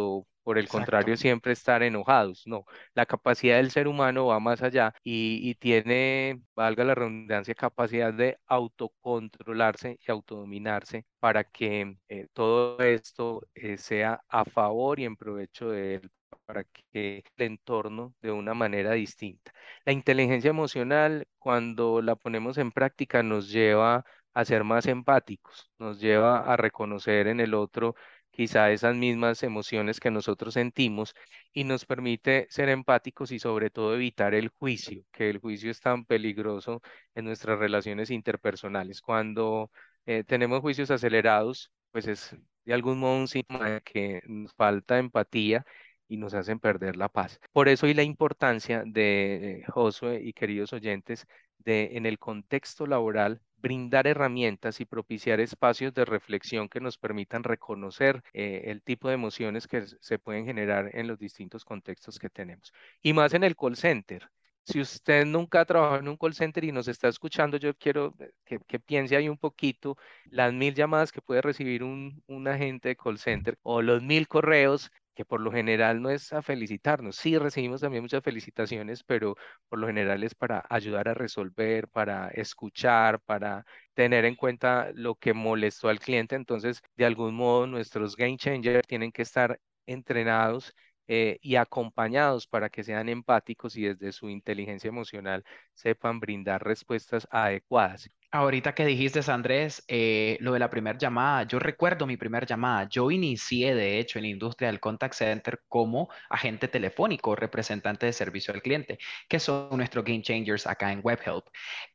por 0.48 0.56
el 0.58 0.68
contrario 0.68 1.16
siempre 1.18 1.52
estar 1.52 1.82
enojados. 1.82 2.44
No, 2.46 2.64
la 2.94 3.04
capacidad 3.06 3.56
del 3.56 3.70
ser 3.70 3.86
humano 3.86 4.26
va 4.26 4.40
más 4.40 4.62
allá 4.62 4.94
y, 5.04 5.54
tiene, 5.56 6.40
valga 6.54 6.84
la 6.84 6.94
redundancia, 6.94 7.54
capacidad 7.54 8.14
de 8.14 8.38
autocontrolarse 8.46 9.98
y 10.00 10.10
autodominarse 10.10 11.04
para 11.20 11.44
que 11.44 11.96
eh, 12.08 12.28
todo 12.32 12.78
esto 12.80 13.46
eh, 13.54 13.76
sea 13.76 14.22
a 14.28 14.44
favor 14.46 15.00
y 15.00 15.04
en 15.04 15.16
provecho 15.16 15.70
de 15.70 15.96
él 15.96 16.10
para 16.46 16.64
que 16.64 17.24
el 17.36 17.46
entorno 17.46 18.14
de 18.22 18.32
una 18.32 18.54
manera 18.54 18.92
distinta. 18.92 19.52
La 19.84 19.92
inteligencia 19.92 20.48
emocional, 20.48 21.26
cuando 21.38 22.00
la 22.00 22.16
ponemos 22.16 22.56
en 22.56 22.72
práctica, 22.72 23.22
nos 23.22 23.50
lleva 23.50 24.04
a 24.32 24.44
ser 24.44 24.64
más 24.64 24.86
empáticos, 24.86 25.70
nos 25.78 26.00
lleva 26.00 26.38
a 26.40 26.56
reconocer 26.56 27.26
en 27.26 27.40
el 27.40 27.54
otro 27.54 27.96
quizá 28.38 28.70
esas 28.70 28.94
mismas 28.94 29.42
emociones 29.42 29.98
que 29.98 30.12
nosotros 30.12 30.54
sentimos 30.54 31.12
y 31.52 31.64
nos 31.64 31.84
permite 31.84 32.46
ser 32.50 32.68
empáticos 32.68 33.32
y 33.32 33.40
sobre 33.40 33.68
todo 33.68 33.96
evitar 33.96 34.32
el 34.32 34.50
juicio, 34.50 35.02
que 35.10 35.28
el 35.28 35.38
juicio 35.40 35.72
es 35.72 35.80
tan 35.80 36.04
peligroso 36.04 36.80
en 37.16 37.24
nuestras 37.24 37.58
relaciones 37.58 38.10
interpersonales. 38.10 39.00
Cuando 39.00 39.72
eh, 40.06 40.22
tenemos 40.22 40.60
juicios 40.60 40.92
acelerados, 40.92 41.72
pues 41.90 42.06
es 42.06 42.36
de 42.64 42.74
algún 42.74 43.00
modo 43.00 43.16
un 43.18 43.26
síntoma 43.26 43.70
de 43.70 43.80
que 43.80 44.22
falta 44.56 44.98
empatía 44.98 45.66
y 46.06 46.16
nos 46.16 46.32
hacen 46.34 46.60
perder 46.60 46.96
la 46.96 47.08
paz. 47.08 47.40
Por 47.52 47.68
eso 47.68 47.88
y 47.88 47.94
la 47.94 48.04
importancia 48.04 48.84
de 48.86 49.64
Josué 49.66 50.20
y 50.22 50.32
queridos 50.32 50.72
oyentes 50.72 51.26
de 51.58 51.96
en 51.96 52.06
el 52.06 52.20
contexto 52.20 52.86
laboral 52.86 53.42
brindar 53.60 54.06
herramientas 54.06 54.80
y 54.80 54.84
propiciar 54.84 55.40
espacios 55.40 55.92
de 55.94 56.04
reflexión 56.04 56.68
que 56.68 56.80
nos 56.80 56.98
permitan 56.98 57.44
reconocer 57.44 58.22
eh, 58.32 58.62
el 58.66 58.82
tipo 58.82 59.08
de 59.08 59.14
emociones 59.14 59.66
que 59.68 59.84
se 60.00 60.18
pueden 60.18 60.46
generar 60.46 60.90
en 60.94 61.06
los 61.08 61.18
distintos 61.18 61.64
contextos 61.64 62.18
que 62.18 62.30
tenemos. 62.30 62.72
Y 63.02 63.12
más 63.12 63.34
en 63.34 63.44
el 63.44 63.56
call 63.56 63.76
center. 63.76 64.28
Si 64.64 64.80
usted 64.80 65.24
nunca 65.24 65.60
ha 65.60 65.64
trabajado 65.64 66.00
en 66.00 66.08
un 66.08 66.16
call 66.18 66.34
center 66.34 66.62
y 66.64 66.72
nos 66.72 66.88
está 66.88 67.08
escuchando, 67.08 67.56
yo 67.56 67.74
quiero 67.74 68.14
que, 68.44 68.58
que 68.66 68.78
piense 68.78 69.16
ahí 69.16 69.28
un 69.28 69.38
poquito 69.38 69.96
las 70.26 70.52
mil 70.52 70.74
llamadas 70.74 71.10
que 71.10 71.22
puede 71.22 71.40
recibir 71.40 71.82
un, 71.82 72.22
un 72.26 72.48
agente 72.48 72.90
de 72.90 72.96
call 72.96 73.18
center 73.18 73.58
o 73.62 73.80
los 73.80 74.02
mil 74.02 74.28
correos 74.28 74.90
que 75.18 75.24
por 75.26 75.40
lo 75.40 75.50
general 75.52 76.00
no 76.00 76.10
es 76.10 76.32
a 76.32 76.42
felicitarnos. 76.42 77.16
Sí, 77.16 77.36
recibimos 77.38 77.80
también 77.82 78.04
muchas 78.04 78.22
felicitaciones, 78.22 79.02
pero 79.04 79.36
por 79.68 79.80
lo 79.80 79.88
general 79.88 80.22
es 80.22 80.34
para 80.36 80.64
ayudar 80.70 81.08
a 81.08 81.14
resolver, 81.14 81.88
para 81.88 82.28
escuchar, 82.28 83.20
para 83.22 83.66
tener 83.94 84.24
en 84.24 84.36
cuenta 84.36 84.90
lo 84.94 85.16
que 85.16 85.34
molestó 85.34 85.88
al 85.88 85.98
cliente. 86.00 86.36
Entonces, 86.36 86.80
de 86.96 87.04
algún 87.06 87.34
modo, 87.34 87.66
nuestros 87.66 88.14
game 88.16 88.36
changers 88.38 88.86
tienen 88.86 89.10
que 89.12 89.22
estar 89.22 89.60
entrenados 89.86 90.72
eh, 91.08 91.38
y 91.42 91.56
acompañados 91.56 92.46
para 92.46 92.70
que 92.70 92.84
sean 92.84 93.08
empáticos 93.08 93.76
y 93.76 93.82
desde 93.84 94.12
su 94.12 94.28
inteligencia 94.30 94.88
emocional 94.88 95.44
sepan 95.74 96.20
brindar 96.20 96.62
respuestas 96.64 97.26
adecuadas. 97.30 98.08
Ahorita 98.30 98.74
que 98.74 98.84
dijiste, 98.84 99.20
Andrés, 99.30 99.82
eh, 99.88 100.36
lo 100.40 100.52
de 100.52 100.58
la 100.58 100.68
primera 100.68 100.98
llamada, 100.98 101.44
yo 101.44 101.58
recuerdo 101.58 102.06
mi 102.06 102.18
primera 102.18 102.46
llamada. 102.46 102.86
Yo 102.90 103.10
inicié, 103.10 103.74
de 103.74 103.98
hecho, 103.98 104.18
en 104.18 104.24
la 104.24 104.28
industria 104.28 104.68
del 104.68 104.80
contact 104.80 105.14
center 105.14 105.62
como 105.66 106.10
agente 106.28 106.68
telefónico, 106.68 107.34
representante 107.34 108.04
de 108.04 108.12
servicio 108.12 108.52
al 108.52 108.60
cliente, 108.60 108.98
que 109.28 109.40
son 109.40 109.74
nuestros 109.78 110.04
game 110.04 110.20
changers 110.20 110.66
acá 110.66 110.92
en 110.92 111.00
WebHelp. 111.02 111.46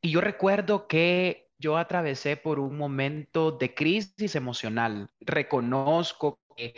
Y 0.01 0.09
yo 0.09 0.21
recuerdo 0.21 0.87
que 0.87 1.49
yo 1.59 1.77
atravesé 1.77 2.35
por 2.35 2.59
un 2.59 2.77
momento 2.77 3.51
de 3.51 3.75
crisis 3.75 4.35
emocional. 4.35 5.09
Reconozco 5.21 6.39
que 6.57 6.73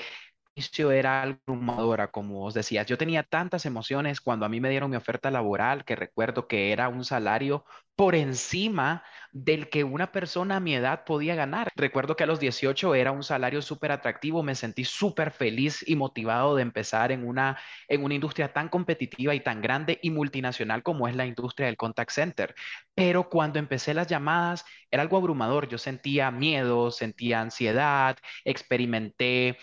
era 0.58 1.22
abrumadora, 1.24 2.12
como 2.12 2.40
vos 2.40 2.54
decías. 2.54 2.88
Yo 2.88 2.98
tenía 2.98 3.24
tantas 3.24 3.66
emociones 3.66 4.22
cuando 4.22 4.46
a 4.46 4.50
mí 4.50 4.62
me 4.62 4.70
dieron 4.70 4.90
mi 4.90 4.96
oferta 4.96 5.30
laboral 5.30 5.84
que 5.84 5.96
recuerdo 5.98 6.48
que 6.48 6.72
era 6.72 6.88
un 6.88 7.04
salario 7.04 7.66
por 7.96 8.16
encima 8.16 9.04
del 9.32 9.70
que 9.70 9.84
una 9.86 10.12
persona 10.12 10.58
a 10.58 10.60
mi 10.60 10.76
edad 10.76 11.04
podía 11.06 11.36
ganar. 11.36 11.72
Recuerdo 11.76 12.16
que 12.16 12.24
a 12.24 12.28
los 12.28 12.40
18 12.40 12.94
era 12.96 13.12
un 13.12 13.24
salario 13.24 13.62
súper 13.62 13.92
atractivo, 13.92 14.44
me 14.44 14.56
sentí 14.56 14.84
súper 14.86 15.32
feliz 15.32 15.84
y 15.88 15.96
motivado 15.96 16.56
de 16.56 16.62
empezar 16.62 17.12
en 17.12 17.26
una, 17.28 17.58
en 17.88 18.04
una 18.04 18.16
industria 18.16 18.52
tan 18.54 18.70
competitiva 18.70 19.34
y 19.36 19.40
tan 19.42 19.62
grande 19.62 20.00
y 20.02 20.10
multinacional 20.10 20.84
como 20.84 21.08
es 21.08 21.16
la 21.16 21.26
industria 21.26 21.68
del 21.68 21.78
contact 21.78 22.12
center. 22.12 22.56
Pero 22.94 23.30
cuando 23.30 23.60
empecé 23.60 23.94
las 23.94 24.08
llamadas 24.08 24.66
era 24.92 25.02
algo 25.04 25.18
abrumador, 25.18 25.68
yo 25.68 25.78
sentía 25.78 26.32
miedo, 26.32 26.92
sentía 26.92 27.42
ansiedad, 27.42 28.18
experimenté 28.46 29.58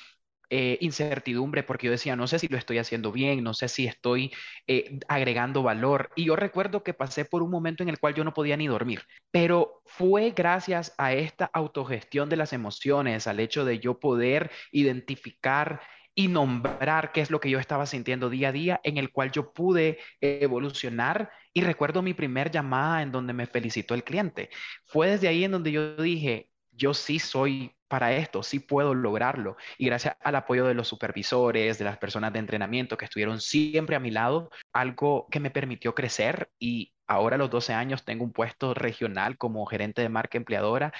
eh, 0.54 0.76
incertidumbre 0.82 1.62
porque 1.62 1.86
yo 1.86 1.92
decía, 1.92 2.14
no 2.14 2.26
sé 2.26 2.38
si 2.38 2.46
lo 2.46 2.58
estoy 2.58 2.76
haciendo 2.76 3.10
bien, 3.10 3.42
no 3.42 3.54
sé 3.54 3.68
si 3.68 3.86
estoy 3.86 4.30
eh, 4.66 4.98
agregando 5.08 5.62
valor. 5.62 6.10
Y 6.14 6.26
yo 6.26 6.36
recuerdo 6.36 6.82
que 6.82 6.92
pasé 6.92 7.24
por 7.24 7.42
un 7.42 7.50
momento 7.50 7.82
en 7.82 7.88
el 7.88 7.98
cual 7.98 8.12
yo 8.14 8.22
no 8.22 8.34
podía 8.34 8.58
ni 8.58 8.66
dormir, 8.66 9.02
pero 9.30 9.80
fue 9.86 10.32
gracias 10.32 10.94
a 10.98 11.14
esta 11.14 11.46
autogestión 11.54 12.28
de 12.28 12.36
las 12.36 12.52
emociones, 12.52 13.26
al 13.26 13.40
hecho 13.40 13.64
de 13.64 13.78
yo 13.78 13.98
poder 13.98 14.50
identificar 14.72 15.80
y 16.14 16.28
nombrar 16.28 17.12
qué 17.12 17.22
es 17.22 17.30
lo 17.30 17.40
que 17.40 17.48
yo 17.48 17.58
estaba 17.58 17.86
sintiendo 17.86 18.28
día 18.28 18.48
a 18.48 18.52
día, 18.52 18.80
en 18.84 18.98
el 18.98 19.10
cual 19.10 19.32
yo 19.32 19.54
pude 19.54 20.00
evolucionar. 20.20 21.30
Y 21.54 21.62
recuerdo 21.62 22.02
mi 22.02 22.12
primer 22.12 22.50
llamada 22.50 23.00
en 23.00 23.10
donde 23.10 23.32
me 23.32 23.46
felicitó 23.46 23.94
el 23.94 24.04
cliente. 24.04 24.50
Fue 24.84 25.08
desde 25.08 25.28
ahí 25.28 25.44
en 25.44 25.52
donde 25.52 25.72
yo 25.72 25.96
dije, 25.96 26.50
yo 26.72 26.94
sí 26.94 27.18
soy 27.18 27.74
para 27.88 28.14
esto, 28.16 28.42
sí 28.42 28.58
puedo 28.58 28.94
lograrlo. 28.94 29.56
Y 29.78 29.86
gracias 29.86 30.16
al 30.20 30.34
apoyo 30.36 30.66
de 30.66 30.74
los 30.74 30.88
supervisores, 30.88 31.78
de 31.78 31.84
las 31.84 31.98
personas 31.98 32.32
de 32.32 32.38
entrenamiento 32.38 32.96
que 32.96 33.04
estuvieron 33.04 33.40
siempre 33.40 33.96
a 33.96 34.00
mi 34.00 34.10
lado, 34.10 34.50
algo 34.72 35.26
que 35.30 35.40
me 35.40 35.50
permitió 35.50 35.94
crecer 35.94 36.50
y 36.58 36.94
ahora 37.06 37.36
a 37.36 37.38
los 37.38 37.50
12 37.50 37.74
años 37.74 38.04
tengo 38.04 38.24
un 38.24 38.32
puesto 38.32 38.72
regional 38.72 39.36
como 39.36 39.66
gerente 39.66 40.00
de 40.00 40.08
marca 40.08 40.38
empleadora 40.38 40.92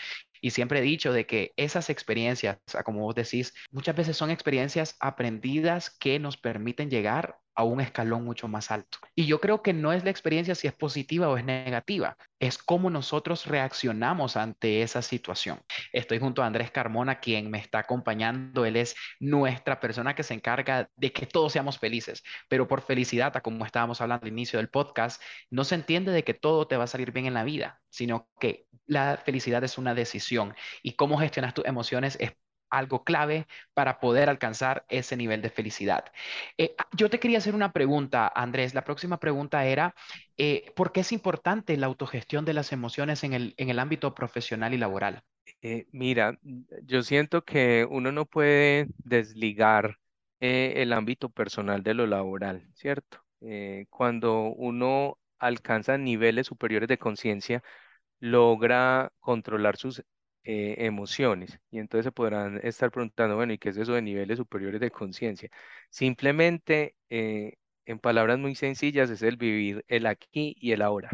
y 0.43 0.51
siempre 0.51 0.81
he 0.81 0.83
dicho 0.83 1.13
de 1.13 1.25
que 1.25 1.53
esas 1.57 1.89
experiencias, 1.89 2.59
como 2.85 3.01
vos 3.01 3.15
decís, 3.15 3.55
muchas 3.71 3.95
veces 3.95 4.17
son 4.17 4.31
experiencias 4.31 4.97
aprendidas 4.99 5.89
que 5.89 6.19
nos 6.19 6.37
permiten 6.37 6.91
llegar 6.91 7.39
a 7.55 7.65
un 7.65 7.81
escalón 7.81 8.25
mucho 8.25 8.49
más 8.49 8.71
alto. 8.71 8.99
Y 9.15 9.27
yo 9.27 9.41
creo 9.41 9.63
que 9.63 9.73
no 9.73 9.93
es 9.93 10.05
la 10.05 10.11
experiencia 10.11 10.55
si 10.55 10.67
es 10.67 10.75
positiva 10.75 11.29
o 11.29 11.37
es 11.37 11.45
negativa, 11.45 12.17
es 12.39 12.59
cómo 12.59 12.91
nosotros 12.91 13.47
reaccionamos 13.47 14.37
ante 14.37 14.83
esa 14.83 15.03
situación. 15.03 15.61
Estoy 15.93 16.19
junto 16.19 16.43
a 16.43 16.47
Andrés 16.47 16.71
Carmona, 16.71 17.21
quien 17.21 17.51
me 17.51 17.59
está 17.59 17.81
acompañando. 17.81 18.65
Él 18.65 18.77
es 18.77 18.97
nuestra 19.21 19.81
persona 19.81 20.15
que 20.15 20.23
se 20.23 20.35
encarga 20.35 20.89
de 20.97 21.13
que 21.13 21.27
todos 21.27 21.53
seamos 21.53 21.79
felices, 21.79 22.23
pero 22.49 22.67
por 22.67 22.83
felicidad, 22.83 23.33
como 23.43 23.65
estábamos 23.65 24.01
hablando 24.01 24.27
al 24.27 24.33
inicio 24.33 24.59
del 24.59 24.71
podcast, 24.71 25.23
no 25.51 25.65
se 25.65 25.75
entiende 25.75 26.13
de 26.13 26.25
que 26.25 26.35
todo 26.35 26.67
te 26.67 26.77
va 26.77 26.85
a 26.85 26.89
salir 26.89 27.13
bien 27.13 27.27
en 27.27 27.35
la 27.35 27.45
vida, 27.45 27.81
sino 27.91 28.29
que 28.41 28.67
la 28.87 29.21
felicidad 29.25 29.63
es 29.65 29.79
una 29.79 29.95
decisión 29.95 30.55
y 30.83 30.95
cómo 30.95 31.19
gestionas 31.19 31.55
tus 31.55 31.65
emociones 31.65 32.17
es 32.21 32.33
algo 32.73 33.05
clave 33.05 33.47
para 33.75 34.01
poder 34.01 34.29
alcanzar 34.29 34.85
ese 34.89 35.17
nivel 35.17 35.43
de 35.43 35.51
felicidad. 35.51 36.05
Eh, 36.59 36.75
ah, 36.79 36.89
yo 36.97 37.11
te 37.11 37.21
quería 37.21 37.39
hacer 37.39 37.55
una 37.55 37.73
pregunta, 37.73 38.31
Andrés. 38.35 38.75
La 38.75 38.85
próxima 38.85 39.21
pregunta 39.21 39.65
era, 39.67 39.95
eh, 40.37 40.73
¿por 40.75 40.91
qué 40.93 41.01
es 41.01 41.13
importante 41.13 41.77
la 41.77 41.87
autogestión 41.87 42.45
de 42.45 42.55
las 42.55 42.73
emociones 42.73 43.23
en 43.25 43.35
el, 43.35 43.55
en 43.59 43.69
el 43.69 43.79
ámbito 43.79 44.15
profesional 44.15 44.75
y 44.75 44.79
laboral? 44.79 45.23
Eh, 45.61 45.87
mira, 45.93 46.39
yo 46.85 47.03
siento 47.03 47.45
que 47.45 47.87
uno 47.89 48.11
no 48.11 48.27
puede 48.27 48.89
desligar 48.99 49.99
el 50.41 50.93
ámbito 50.93 51.29
personal 51.29 51.85
de 51.85 51.95
lo 51.95 52.07
laboral, 52.09 52.69
¿cierto? 52.75 53.19
cuando 53.91 54.53
uno 54.55 55.19
alcanza 55.39 55.99
niveles 55.99 56.47
superiores 56.47 56.89
de 56.89 56.99
conciencia, 56.99 57.63
logra 58.21 59.13
controlar 59.21 59.77
sus 59.77 60.05
eh, 60.45 60.75
emociones. 60.79 61.59
Y 61.71 61.79
entonces 61.79 62.05
se 62.05 62.13
podrán 62.13 62.61
estar 62.65 62.91
preguntando, 62.91 63.37
bueno, 63.37 63.53
¿y 63.53 63.59
qué 63.59 63.71
es 63.71 63.77
eso 63.77 63.93
de 63.95 64.03
niveles 64.03 64.39
superiores 64.39 64.81
de 64.81 64.91
conciencia? 64.91 65.49
Simplemente, 65.91 66.97
eh, 67.11 67.55
en 67.87 67.99
palabras 67.99 68.39
muy 68.39 68.55
sencillas, 68.55 69.11
es 69.11 69.23
el 69.23 69.37
vivir 69.37 69.85
el 69.89 70.07
aquí 70.07 70.55
y 70.59 70.73
el 70.73 70.83
ahora. 70.83 71.11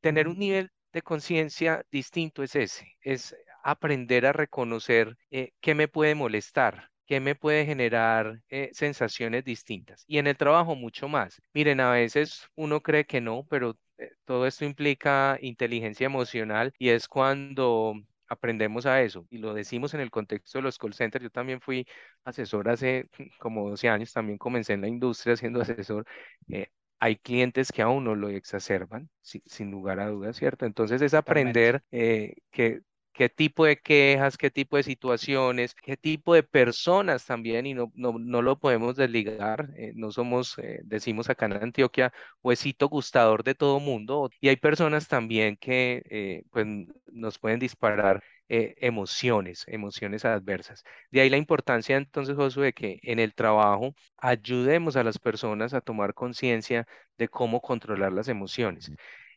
Tener 0.00 0.28
un 0.28 0.38
nivel 0.38 0.70
de 0.92 1.02
conciencia 1.02 1.84
distinto 1.90 2.42
es 2.42 2.56
ese, 2.56 2.96
es 3.02 3.36
aprender 3.62 4.26
a 4.26 4.32
reconocer 4.32 5.16
eh, 5.30 5.52
qué 5.60 5.74
me 5.74 5.88
puede 5.88 6.14
molestar, 6.14 6.90
qué 7.06 7.20
me 7.20 7.34
puede 7.34 7.66
generar 7.66 8.40
sensaciones 8.72 9.44
distintas. 9.44 10.04
Y 10.06 10.18
en 10.18 10.26
el 10.26 10.36
trabajo 10.36 10.74
mucho 10.76 11.08
más. 11.08 11.40
Miren, 11.52 11.80
a 11.80 11.90
veces 11.92 12.48
uno 12.54 12.80
cree 12.80 13.04
que 13.04 13.20
no, 13.20 13.44
pero 13.48 13.76
todo 14.24 14.46
esto 14.46 14.64
implica 14.64 15.38
inteligencia 15.40 16.06
emocional 16.06 16.72
y 16.78 16.90
es 16.90 17.08
cuando 17.08 17.94
aprendemos 18.30 18.86
a 18.86 19.02
eso 19.02 19.26
y 19.30 19.38
lo 19.38 19.54
decimos 19.54 19.94
en 19.94 20.00
el 20.00 20.10
contexto 20.10 20.58
de 20.58 20.62
los 20.62 20.78
call 20.78 20.94
centers. 20.94 21.22
Yo 21.24 21.30
también 21.30 21.60
fui 21.60 21.86
asesor 22.24 22.68
hace 22.70 23.08
como 23.40 23.68
12 23.70 23.88
años, 23.90 24.12
también 24.12 24.38
comencé 24.38 24.74
en 24.74 24.82
la 24.82 24.88
industria 24.88 25.36
siendo 25.36 25.60
asesor. 25.62 26.06
Eh, 26.50 26.68
hay 27.00 27.16
clientes 27.16 27.72
que 27.72 27.82
aún 27.82 28.04
no 28.04 28.14
lo 28.14 28.28
exacerban, 28.28 29.10
sin 29.22 29.70
lugar 29.70 30.00
a 30.00 30.08
dudas, 30.08 30.36
¿cierto? 30.36 30.66
Entonces 30.66 31.02
es 31.02 31.14
aprender 31.14 31.82
eh, 31.90 32.34
que 32.50 32.82
qué 33.12 33.28
tipo 33.28 33.64
de 33.64 33.76
quejas, 33.78 34.36
qué 34.38 34.50
tipo 34.50 34.76
de 34.76 34.82
situaciones, 34.82 35.74
qué 35.74 35.96
tipo 35.96 36.34
de 36.34 36.42
personas 36.42 37.26
también, 37.26 37.66
y 37.66 37.74
no, 37.74 37.90
no, 37.94 38.18
no 38.18 38.42
lo 38.42 38.58
podemos 38.58 38.96
desligar. 38.96 39.68
Eh, 39.76 39.92
no 39.94 40.10
somos, 40.12 40.58
eh, 40.58 40.80
decimos 40.84 41.28
acá 41.30 41.46
en 41.46 41.54
Antioquia, 41.54 42.12
huesito 42.42 42.88
gustador 42.88 43.42
de 43.44 43.54
todo 43.54 43.80
mundo, 43.80 44.30
y 44.40 44.48
hay 44.48 44.56
personas 44.56 45.08
también 45.08 45.56
que 45.56 46.02
eh, 46.10 46.44
pues, 46.50 46.66
nos 47.12 47.38
pueden 47.38 47.58
disparar 47.60 48.22
emociones, 48.52 49.64
emociones 49.68 50.24
adversas. 50.24 50.82
De 51.12 51.20
ahí 51.20 51.30
la 51.30 51.36
importancia 51.36 51.96
entonces, 51.96 52.34
Josué, 52.36 52.66
de 52.66 52.72
que 52.72 52.98
en 53.04 53.20
el 53.20 53.32
trabajo 53.34 53.94
ayudemos 54.16 54.96
a 54.96 55.04
las 55.04 55.18
personas 55.20 55.72
a 55.72 55.80
tomar 55.80 56.14
conciencia 56.14 56.84
de 57.16 57.28
cómo 57.28 57.60
controlar 57.60 58.12
las 58.12 58.26
emociones. 58.28 58.90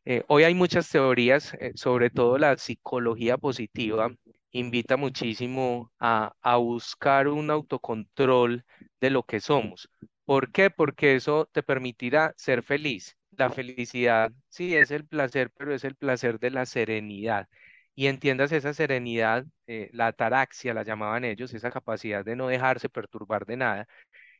Eh, 0.05 0.23
hoy 0.27 0.43
hay 0.43 0.53
muchas 0.53 0.89
teorías, 0.89 1.53
eh, 1.55 1.71
sobre 1.75 2.09
todo 2.09 2.37
la 2.37 2.57
psicología 2.57 3.37
positiva, 3.37 4.11
invita 4.51 4.97
muchísimo 4.97 5.91
a, 5.99 6.33
buscar 6.57 7.27
un 7.29 7.49
autocontrol 7.49 8.65
de 8.99 9.09
lo 9.09 9.23
que 9.23 9.39
somos. 9.39 9.89
¿Por 10.25 10.51
qué? 10.51 10.69
Porque 10.69 11.15
eso 11.15 11.49
te 11.51 11.63
permitirá 11.63 12.33
ser 12.37 12.63
feliz. 12.63 13.15
La 13.31 13.49
felicidad, 13.49 14.31
sí, 14.49 14.75
es 14.75 14.91
el 14.91 15.05
placer, 15.07 15.51
pero 15.57 15.73
es 15.73 15.83
el 15.85 15.95
placer 15.95 16.39
de 16.39 16.51
la 16.51 16.65
serenidad. 16.65 17.47
Y 17.95 18.07
entiendas 18.07 18.51
esa 18.51 18.73
serenidad, 18.73 19.45
eh, 19.67 19.89
la 19.93 20.07
ataraxia 20.07 20.73
la 20.73 20.83
llamaban 20.83 21.23
ellos, 21.25 21.53
esa 21.53 21.71
capacidad 21.71 22.25
de 22.25 22.35
no 22.35 22.47
dejarse 22.47 22.89
perturbar 22.89 23.45
de 23.45 23.57
nada, 23.57 23.87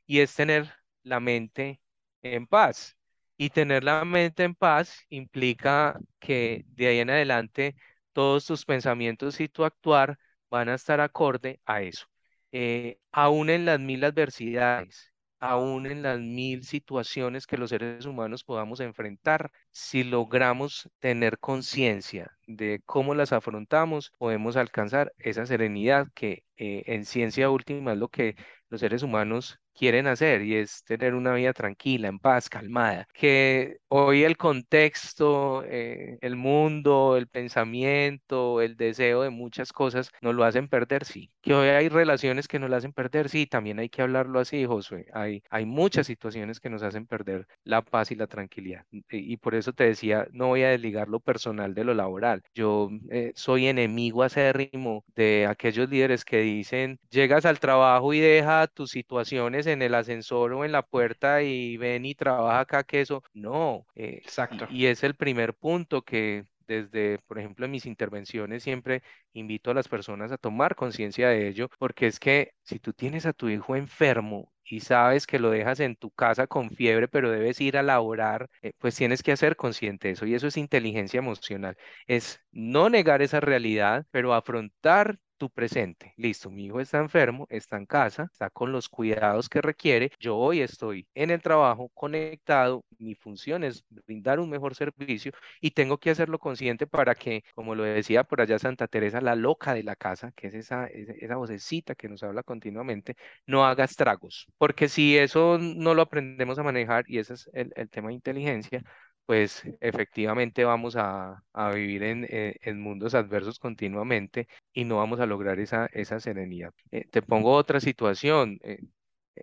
y 0.06 0.20
es 0.20 0.36
tener 0.36 0.74
la 1.04 1.20
mente 1.20 1.82
en 2.22 2.48
paz. 2.48 2.98
Y 3.44 3.50
tener 3.50 3.84
la 3.84 4.06
mente 4.06 4.44
en 4.44 4.56
paz 4.56 5.06
implica 5.10 6.00
que 6.20 6.64
de 6.70 6.88
ahí 6.88 7.00
en 7.00 7.10
adelante 7.10 7.76
todos 8.14 8.46
tus 8.46 8.64
pensamientos 8.66 9.42
y 9.42 9.50
tu 9.50 9.66
actuar 9.66 10.18
van 10.50 10.70
a 10.70 10.76
estar 10.76 11.02
acorde 11.02 11.60
a 11.66 11.82
eso. 11.82 12.06
Eh, 12.54 13.00
aún 13.12 13.50
en 13.50 13.66
las 13.66 13.82
mil 13.82 14.02
adversidades, 14.06 15.12
aún 15.40 15.88
en 15.88 16.04
las 16.04 16.20
mil 16.22 16.64
situaciones 16.64 17.46
que 17.46 17.58
los 17.58 17.72
seres 17.72 18.06
humanos 18.06 18.46
podamos 18.46 18.80
enfrentar, 18.80 19.52
si 19.72 20.06
logramos 20.06 20.90
tener 21.00 21.38
conciencia 21.38 22.32
de 22.48 22.82
cómo 22.86 23.14
las 23.14 23.34
afrontamos, 23.34 24.14
podemos 24.18 24.56
alcanzar 24.56 25.14
esa 25.18 25.46
serenidad 25.46 26.08
que 26.14 26.46
eh, 26.56 26.84
en 26.86 27.04
ciencia 27.06 27.50
última 27.50 27.92
es 27.92 27.98
lo 27.98 28.08
que 28.08 28.38
los 28.70 28.80
seres 28.80 29.04
humanos 29.04 29.60
quieren 29.74 30.08
hacer 30.08 30.42
y 30.42 30.56
es 30.56 30.84
tener 30.84 31.14
una 31.14 31.34
vida 31.34 31.54
tranquila, 31.54 32.08
en 32.08 32.20
paz, 32.20 32.50
calmada. 32.50 33.08
Que 33.14 33.78
hoy 33.90 34.24
el 34.24 34.38
contexto, 34.38 35.64
eh, 35.68 36.18
el 36.22 36.36
mundo, 36.36 37.18
el 37.18 37.28
pensamiento, 37.28 38.62
el 38.62 38.76
deseo 38.78 39.24
de 39.24 39.30
muchas 39.30 39.74
cosas 39.74 40.12
nos 40.22 40.36
lo 40.36 40.44
hacen 40.44 40.68
perder, 40.68 41.06
sí. 41.06 41.32
Que 41.42 41.54
hoy 41.54 41.68
hay 41.70 41.90
relaciones 41.90 42.48
que 42.48 42.60
nos 42.60 42.70
lo 42.70 42.76
hacen 42.76 42.94
perder, 42.94 43.30
sí. 43.30 43.46
También 43.48 43.80
hay 43.80 43.90
que 43.90 44.02
hablarlo 44.02 44.40
así, 44.40 44.66
Josué. 44.66 45.08
Hay, 45.14 45.44
hay 45.50 45.66
muchas 45.66 46.08
situaciones 46.08 46.60
que 46.60 46.70
nos 46.70 46.84
hacen 46.84 47.06
perder 47.06 47.48
la 47.64 47.82
paz 47.82 48.12
y 48.12 48.16
la 48.16 48.28
tranquilidad. 48.28 48.86
Y, 49.10 49.38
por 49.38 49.56
eso 49.56 49.74
te 49.74 49.86
decía, 49.86 50.28
no 50.32 50.48
voy 50.48 50.64
a 50.64 50.70
desligar 50.70 51.08
lo 51.10 51.20
personal 51.20 51.74
de 51.74 51.84
lo 51.84 51.94
laboral. 51.94 52.44
Yo 52.54 52.90
eh, 53.10 53.32
soy 53.36 53.68
enemigo 53.68 54.24
acérrimo 54.24 55.04
de 55.16 55.48
aquellos 55.48 55.90
líderes 55.90 56.26
que 56.26 56.42
dicen, 56.42 57.00
llegas 57.10 57.46
al 57.46 57.60
trabajo 57.60 58.14
y 58.14 58.20
deja 58.20 58.68
tus 58.68 58.92
situaciones 58.92 59.63
en 59.68 59.82
el 59.82 59.96
ascensor 59.96 60.54
o 60.54 60.66
en 60.66 60.72
la 60.72 60.82
puerta 60.84 61.42
y 61.42 61.78
ven 61.78 62.06
y 62.06 62.16
trabaja 62.16 62.62
acá 62.62 62.84
que 62.84 63.02
eso. 63.02 63.24
No. 63.34 63.86
Eh, 63.96 64.20
Exacto. 64.24 64.68
Y, 64.70 64.86
es 64.86 65.04
el 65.04 65.16
primer 65.16 65.54
punto 65.54 66.02
que 66.02 66.46
desde, 66.68 67.20
por 67.28 67.40
ejemplo, 67.40 67.66
en 67.66 67.72
mis 67.72 67.86
intervenciones 67.86 68.64
siempre 68.64 69.04
invito 69.34 69.72
a 69.72 69.74
las 69.74 69.88
personas 69.88 70.32
a 70.32 70.38
tomar 70.38 70.76
conciencia 70.76 71.30
de 71.30 71.48
ello, 71.48 71.70
porque 71.80 72.08
es 72.08 72.20
que 72.20 72.54
si 72.64 72.80
tú 72.80 72.94
tienes 72.94 73.26
a 73.26 73.34
tu 73.34 73.50
hijo 73.50 73.76
enfermo 73.76 74.52
y 74.64 74.80
sabes 74.80 75.28
que 75.28 75.40
lo 75.40 75.50
dejas 75.52 75.80
en 75.82 75.96
tu 75.96 76.12
casa 76.12 76.48
con 76.48 76.70
fiebre, 76.70 77.08
pero 77.08 77.30
debes 77.32 77.60
ir 77.62 77.78
a 77.78 77.84
laborar, 77.84 78.50
eh, 78.62 78.72
pues 78.80 78.96
tienes 78.96 79.22
que 79.24 79.32
hacer 79.34 79.56
consciente 79.56 80.12
eso. 80.12 80.26
Y 80.26 80.36
eso 80.36 80.48
es 80.48 80.58
inteligencia 80.58 81.18
emocional. 81.20 81.78
Es 82.08 82.40
no 82.52 82.90
negar 82.90 83.22
esa 83.22 83.40
realidad, 83.40 84.06
pero 84.12 84.34
afrontar 84.34 85.20
tu 85.38 85.50
presente. 85.50 86.14
Listo, 86.18 86.50
mi 86.50 86.66
hijo 86.66 86.80
está 86.80 87.00
enfermo, 87.00 87.48
está 87.50 87.78
en 87.78 87.86
casa, 87.86 88.30
está 88.32 88.50
con 88.50 88.72
los 88.72 88.90
cuidados 88.90 89.50
que 89.50 89.62
requiere. 89.62 90.12
Yo 90.20 90.38
hoy 90.38 90.62
estoy 90.62 91.08
en 91.14 91.32
el 91.32 91.42
trabajo 91.42 91.90
conectado. 91.94 92.84
Mi 92.98 93.16
función 93.16 93.64
es 93.64 93.84
brindar 94.06 94.40
un 94.40 94.50
mejor 94.50 94.76
servicio 94.76 95.32
y 95.62 95.72
tengo 95.72 95.98
que 95.98 96.10
hacerlo 96.12 96.40
consciente 96.40 96.88
para 96.88 97.16
que, 97.16 97.44
como 97.56 97.76
lo 97.76 97.84
decía 97.84 98.24
por 98.24 98.42
allá 98.42 98.60
Santa 98.60 98.88
Teresa, 98.88 99.22
la 99.22 99.36
loca 99.36 99.74
de 99.74 99.84
la 99.84 99.96
casa, 99.96 100.32
que 100.36 100.48
es 100.48 100.54
esa, 100.54 100.88
esa, 100.88 101.36
vocecita 101.36 101.96
que 101.96 102.08
nos 102.10 102.24
habla 102.24 102.44
continuamente, 102.44 103.16
no 103.46 103.66
haga 103.66 103.84
estragos. 103.86 104.48
Porque 104.58 104.88
si 104.90 105.18
eso 105.18 105.58
no 105.60 105.94
lo 105.94 106.04
aprendemos 106.04 106.58
a 106.60 106.64
manejar, 106.64 107.06
y 107.08 107.20
ese 107.20 107.34
es 107.34 107.50
el, 107.54 107.74
el 107.76 107.90
tema 107.90 108.10
de 108.10 108.16
inteligencia, 108.16 108.84
pues 109.26 109.64
efectivamente 109.80 110.64
vamos 110.66 110.96
a, 110.98 111.44
vivir 111.74 112.04
eh, 112.04 112.56
en, 112.62 112.82
mundos 112.82 113.16
adversos 113.16 113.60
continuamente 113.60 114.48
y 114.74 114.84
no 114.86 114.98
vamos 114.98 115.20
a 115.20 115.26
lograr 115.26 115.60
esa, 115.60 115.88
esa 115.94 116.20
serenidad. 116.20 116.74
Eh, 116.92 117.06
te 117.10 117.22
pongo 117.22 117.54
otra 117.54 117.80
situación 117.80 118.60
eh, 118.64 118.80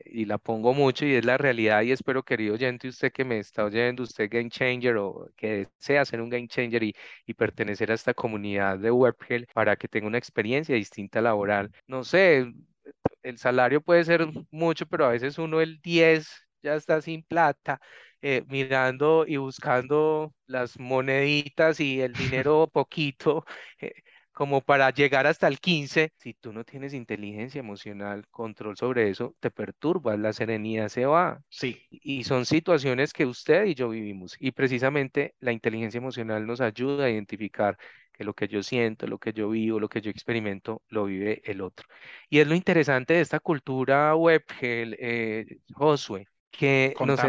y 0.04 0.24
la 0.26 0.38
pongo 0.38 0.74
mucho 0.74 1.06
y 1.06 1.14
es 1.14 1.24
la 1.24 1.38
realidad 1.38 1.82
y 1.82 1.92
espero, 1.92 2.22
querido 2.22 2.54
oyente, 2.54 2.88
usted 2.88 3.12
que 3.12 3.24
me 3.24 3.38
está 3.38 3.64
oyendo, 3.64 4.02
usted 4.02 4.28
game 4.30 4.50
changer 4.50 4.96
o 4.98 5.28
que 5.36 5.68
desea 5.78 6.04
ser 6.04 6.20
un 6.20 6.30
game 6.30 6.48
changer 6.48 6.82
y, 6.82 6.94
y 7.26 7.34
pertenecer 7.34 7.90
a 7.90 7.94
esta 7.94 8.14
comunidad 8.14 8.78
de 8.78 8.90
WebHelp 8.90 9.50
para 9.52 9.76
que 9.76 9.88
tenga 9.88 10.06
una 10.06 10.18
experiencia 10.18 10.74
distinta 10.74 11.20
laboral. 11.20 11.72
No 11.86 12.04
sé, 12.04 12.52
el 13.22 13.38
salario 13.38 13.80
puede 13.80 14.04
ser 14.04 14.26
mucho, 14.50 14.86
pero 14.86 15.06
a 15.06 15.10
veces 15.10 15.38
uno 15.38 15.60
el 15.60 15.80
10 15.80 16.28
ya 16.62 16.74
está 16.74 17.00
sin 17.00 17.22
plata 17.22 17.80
eh, 18.22 18.44
mirando 18.48 19.24
y 19.26 19.36
buscando 19.36 20.34
las 20.46 20.78
moneditas 20.78 21.80
y 21.80 22.00
el 22.00 22.12
dinero 22.12 22.68
poquito, 22.72 23.44
eh, 23.80 23.92
como 24.32 24.62
para 24.62 24.90
llegar 24.90 25.26
hasta 25.26 25.48
el 25.48 25.60
15, 25.60 26.12
si 26.16 26.34
tú 26.34 26.52
no 26.52 26.64
tienes 26.64 26.94
inteligencia 26.94 27.58
emocional, 27.58 28.26
control 28.30 28.76
sobre 28.76 29.10
eso, 29.10 29.36
te 29.40 29.50
perturbas, 29.50 30.18
la 30.18 30.32
serenidad 30.32 30.88
se 30.88 31.04
va. 31.06 31.42
Sí. 31.50 31.86
Y 31.90 32.24
son 32.24 32.46
situaciones 32.46 33.12
que 33.12 33.26
usted 33.26 33.66
y 33.66 33.74
yo 33.74 33.90
vivimos. 33.90 34.36
Y 34.38 34.52
precisamente 34.52 35.34
la 35.40 35.52
inteligencia 35.52 35.98
emocional 35.98 36.46
nos 36.46 36.60
ayuda 36.60 37.04
a 37.06 37.10
identificar 37.10 37.76
que 38.12 38.24
lo 38.24 38.34
que 38.34 38.48
yo 38.48 38.62
siento, 38.62 39.06
lo 39.06 39.18
que 39.18 39.32
yo 39.32 39.50
vivo, 39.50 39.80
lo 39.80 39.88
que 39.88 40.00
yo 40.00 40.10
experimento, 40.10 40.82
lo 40.88 41.04
vive 41.06 41.42
el 41.44 41.60
otro. 41.60 41.86
Y 42.28 42.38
es 42.40 42.46
lo 42.46 42.54
interesante 42.54 43.14
de 43.14 43.20
esta 43.22 43.40
cultura 43.40 44.14
web, 44.14 44.44
eh, 44.62 45.58
Josué, 45.74 46.26
que 46.50 46.94
nos, 47.04 47.20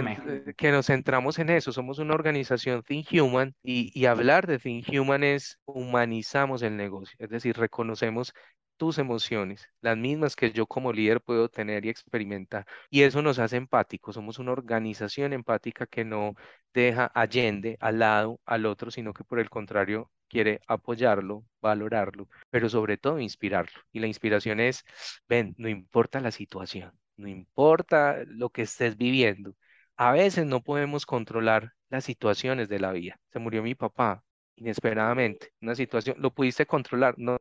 que 0.58 0.72
nos 0.72 0.88
centramos 0.88 1.40
en 1.40 1.50
eso. 1.50 1.72
Somos 1.72 2.00
una 2.00 2.14
organización 2.14 2.84
Think 2.84 3.08
Human 3.14 3.56
y, 3.64 3.92
y 4.00 4.06
hablar 4.06 4.48
de 4.48 4.60
Think 4.60 4.88
Human 4.90 5.24
es 5.24 5.60
humanizamos 5.66 6.62
el 6.62 6.78
negocio, 6.78 7.16
es 7.20 7.30
decir, 7.30 7.58
reconocemos 7.58 8.34
tus 8.82 8.98
emociones, 8.98 9.70
las 9.82 9.96
mismas 9.96 10.36
que 10.36 10.52
yo 10.52 10.66
como 10.66 10.92
líder 10.92 11.22
puedo 11.22 11.50
tener 11.50 11.86
y 11.86 11.90
experimentar. 11.90 12.66
Y 12.90 13.04
eso 13.04 13.22
nos 13.22 13.38
hace 13.38 13.58
empáticos. 13.58 14.16
Somos 14.16 14.40
una 14.40 14.54
organización 14.54 15.34
empática 15.34 15.86
que 15.86 16.04
no 16.04 16.34
deja 16.74 17.12
allende 17.14 17.78
al 17.80 18.00
lado 18.00 18.40
al 18.44 18.66
otro, 18.66 18.90
sino 18.90 19.14
que 19.14 19.24
por 19.24 19.40
el 19.40 19.52
contrario 19.52 20.10
quiere 20.28 20.62
apoyarlo, 20.66 21.46
valorarlo, 21.62 22.28
pero 22.50 22.70
sobre 22.70 22.98
todo 22.98 23.20
inspirarlo. 23.20 23.82
Y 23.92 24.00
la 24.00 24.08
inspiración 24.08 24.60
es, 24.60 24.84
ven, 25.28 25.54
no 25.60 25.70
importa 25.70 26.20
la 26.20 26.32
situación, 26.32 26.92
no 27.22 27.28
importa 27.30 28.18
lo 28.28 28.50
que 28.50 28.64
estés 28.64 28.98
viviendo. 28.98 29.56
A 29.98 30.12
veces 30.12 30.46
no 30.46 30.62
podemos 30.64 31.06
controlar 31.06 31.74
las 31.90 32.04
situaciones 32.06 32.70
de 32.70 32.80
la 32.80 32.92
vida. 32.92 33.20
Se 33.32 33.40
murió 33.40 33.64
mi 33.64 33.76
papá 33.76 34.24
inesperadamente, 34.56 35.54
una 35.62 35.76
situación, 35.76 36.18
¿lo 36.20 36.34
pudiste 36.34 36.66
controlar? 36.66 37.16
No, 37.18 37.40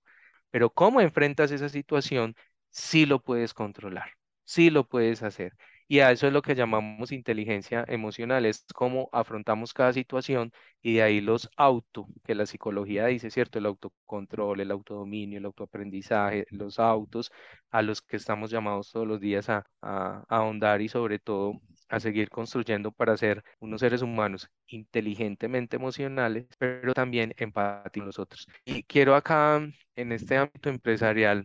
pero 0.50 0.70
cómo 0.70 1.00
enfrentas 1.00 1.50
esa 1.52 1.68
situación, 1.68 2.34
sí 2.70 3.06
lo 3.06 3.22
puedes 3.22 3.54
controlar, 3.54 4.12
sí 4.44 4.70
lo 4.70 4.86
puedes 4.88 5.22
hacer. 5.22 5.54
Y 5.90 5.98
a 6.00 6.12
eso 6.12 6.28
es 6.28 6.32
lo 6.32 6.40
que 6.40 6.54
llamamos 6.54 7.10
inteligencia 7.10 7.84
emocional, 7.88 8.46
es 8.46 8.64
cómo 8.72 9.08
afrontamos 9.12 9.74
cada 9.74 9.92
situación 9.92 10.52
y 10.80 10.94
de 10.94 11.02
ahí 11.02 11.20
los 11.20 11.50
auto, 11.56 12.06
que 12.24 12.36
la 12.36 12.46
psicología 12.46 13.06
dice, 13.06 13.28
¿cierto? 13.28 13.58
El 13.58 13.66
autocontrol, 13.66 14.60
el 14.60 14.70
autodominio, 14.70 15.38
el 15.38 15.46
autoaprendizaje, 15.46 16.46
los 16.50 16.78
autos 16.78 17.32
a 17.72 17.82
los 17.82 18.02
que 18.02 18.16
estamos 18.18 18.52
llamados 18.52 18.92
todos 18.92 19.06
los 19.08 19.18
días 19.20 19.48
a, 19.48 19.66
a, 19.82 20.24
ahondar 20.28 20.80
y 20.80 20.88
sobre 20.88 21.18
todo 21.18 21.60
a 21.88 21.98
seguir 21.98 22.30
construyendo 22.30 22.92
para 22.92 23.16
ser 23.16 23.42
unos 23.58 23.80
seres 23.80 24.02
humanos 24.02 24.48
inteligentemente 24.68 25.74
emocionales, 25.74 26.46
pero 26.58 26.94
también 26.94 27.34
empáticos 27.36 28.06
nosotros. 28.06 28.46
Y 28.64 28.84
quiero 28.84 29.16
acá, 29.16 29.60
en 29.96 30.12
este 30.12 30.36
ámbito 30.36 30.68
empresarial, 30.68 31.44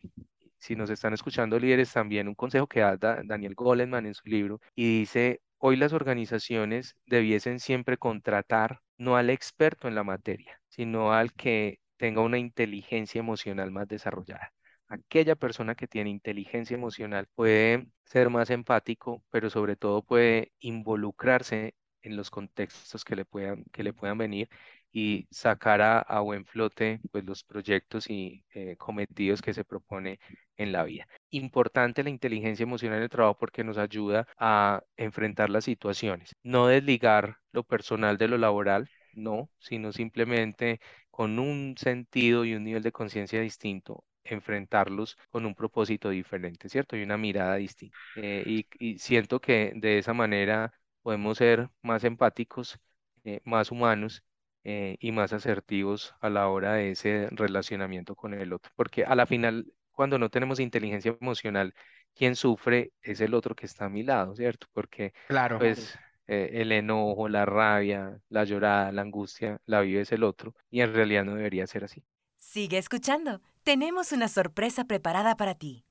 si 0.65 0.75
nos 0.75 0.89
están 0.89 1.13
escuchando 1.13 1.59
líderes, 1.59 1.93
también 1.93 2.27
un 2.27 2.35
consejo 2.35 2.67
que 2.67 2.79
da 2.79 3.21
Daniel 3.23 3.53
Goleman 3.55 4.07
en 4.07 4.15
su 4.15 4.27
libro 4.27 4.59
y 4.75 4.99
dice, 4.99 5.41
hoy 5.59 5.75
las 5.75 5.93
organizaciones 5.93 6.95
debiesen 7.05 7.59
siempre 7.59 7.97
contratar 7.97 8.79
no 8.97 9.15
al 9.15 9.29
experto 9.29 9.87
en 9.87 9.95
la 9.95 10.03
materia, 10.03 10.59
sino 10.67 11.13
al 11.13 11.33
que 11.33 11.79
tenga 11.97 12.21
una 12.21 12.39
inteligencia 12.39 13.19
emocional 13.19 13.71
más 13.71 13.87
desarrollada. 13.87 14.53
Aquella 14.87 15.35
persona 15.35 15.75
que 15.75 15.87
tiene 15.87 16.09
inteligencia 16.09 16.75
emocional 16.75 17.27
puede 17.35 17.87
ser 18.05 18.29
más 18.31 18.49
empático, 18.49 19.23
pero 19.29 19.49
sobre 19.51 19.75
todo 19.75 20.01
puede 20.03 20.51
involucrarse 20.59 21.75
en 22.05 22.15
los 22.15 22.29
contextos 22.29 23.03
que 23.03 23.15
le 23.15 23.25
puedan, 23.25 23.63
que 23.71 23.83
le 23.83 23.93
puedan 23.93 24.17
venir 24.17 24.49
y 24.91 25.27
sacar 25.29 25.81
a, 25.81 26.19
buen 26.21 26.45
flote 26.45 27.01
pues, 27.11 27.25
los 27.25 27.43
proyectos 27.43 28.09
y 28.09 28.45
eh, 28.53 28.77
cometidos 28.77 29.41
que 29.41 29.53
se 29.53 29.65
propone 29.65 30.19
en 30.55 30.71
la 30.71 30.83
vida. 30.85 31.05
Importante 31.31 32.03
la 32.03 32.09
inteligencia 32.09 32.63
emocional 32.63 32.99
en 32.99 33.03
el 33.03 33.09
trabajo 33.09 33.37
porque 33.37 33.65
nos 33.65 33.77
ayuda 33.77 34.25
a 34.37 34.83
enfrentar 34.95 35.49
las 35.49 35.65
situaciones, 35.65 36.33
no 36.43 36.67
desligar 36.67 37.39
lo 37.51 37.63
personal 37.63 38.17
de 38.17 38.29
lo 38.29 38.37
laboral, 38.37 38.89
no, 39.13 39.49
sino 39.59 39.91
simplemente 39.91 40.79
con 41.09 41.39
un 41.39 41.75
sentido 41.77 42.45
y 42.45 42.53
un 42.55 42.63
nivel 42.63 42.83
de 42.83 42.91
conciencia 42.93 43.41
distinto, 43.41 44.05
enfrentarlos 44.23 45.17
con 45.29 45.45
un 45.45 45.55
propósito 45.55 46.09
diferente, 46.09 46.69
¿cierto? 46.69 46.95
Y 46.95 47.03
una 47.03 47.17
mirada 47.17 47.55
distinta. 47.55 47.97
Eh, 48.15 48.63
y 48.79 48.97
siento 48.97 49.41
que 49.41 49.73
de 49.75 49.97
esa 49.97 50.13
manera 50.13 50.73
podemos 51.05 51.37
ser 51.39 51.69
más 51.83 52.03
empáticos, 52.03 52.79
eh, 53.23 53.41
más 53.45 53.71
humanos 53.71 54.23
eh, 54.63 54.97
y 54.99 55.11
más 55.13 55.33
asertivos 55.33 56.15
a 56.21 56.29
la 56.29 56.49
hora 56.49 56.73
de 56.73 56.91
ese 56.91 57.27
relacionamiento 57.31 58.15
con 58.15 58.33
el 58.33 58.53
otro. 58.53 58.71
Porque 58.75 59.05
a 59.05 59.15
la 59.15 59.25
final, 59.27 59.71
cuando 59.91 60.17
no 60.19 60.29
tenemos 60.29 60.59
inteligencia 60.59 61.15
emocional, 61.21 61.73
quien 62.15 62.35
sufre 62.35 62.91
es 63.01 63.21
el 63.21 63.33
otro 63.35 63.55
que 63.55 63.65
está 63.67 63.85
a 63.85 63.89
mi 63.89 64.03
lado, 64.03 64.35
¿cierto? 64.35 64.67
Porque 64.73 65.13
Claro. 65.27 65.57
pues 65.57 65.99
eh, 66.27 66.49
el 66.53 66.71
enojo, 66.71 67.29
la 67.29 67.45
rabia, 67.45 68.19
la 68.29 68.43
llorada, 68.45 68.91
la 68.91 69.01
angustia, 69.03 69.59
la 69.65 69.81
vive 69.81 70.01
es 70.01 70.11
el 70.11 70.23
otro 70.23 70.55
y 70.71 70.81
en 70.81 70.93
realidad 70.93 71.25
no 71.25 71.35
debería 71.35 71.67
ser 71.67 71.83
así. 71.85 72.03
Sigue 72.37 72.77
escuchando. 72.77 73.41
Tenemos 73.63 74.11
una 74.13 74.27
sorpresa 74.29 74.85
preparada 74.85 75.35
para 75.35 75.55
ti. 75.55 75.84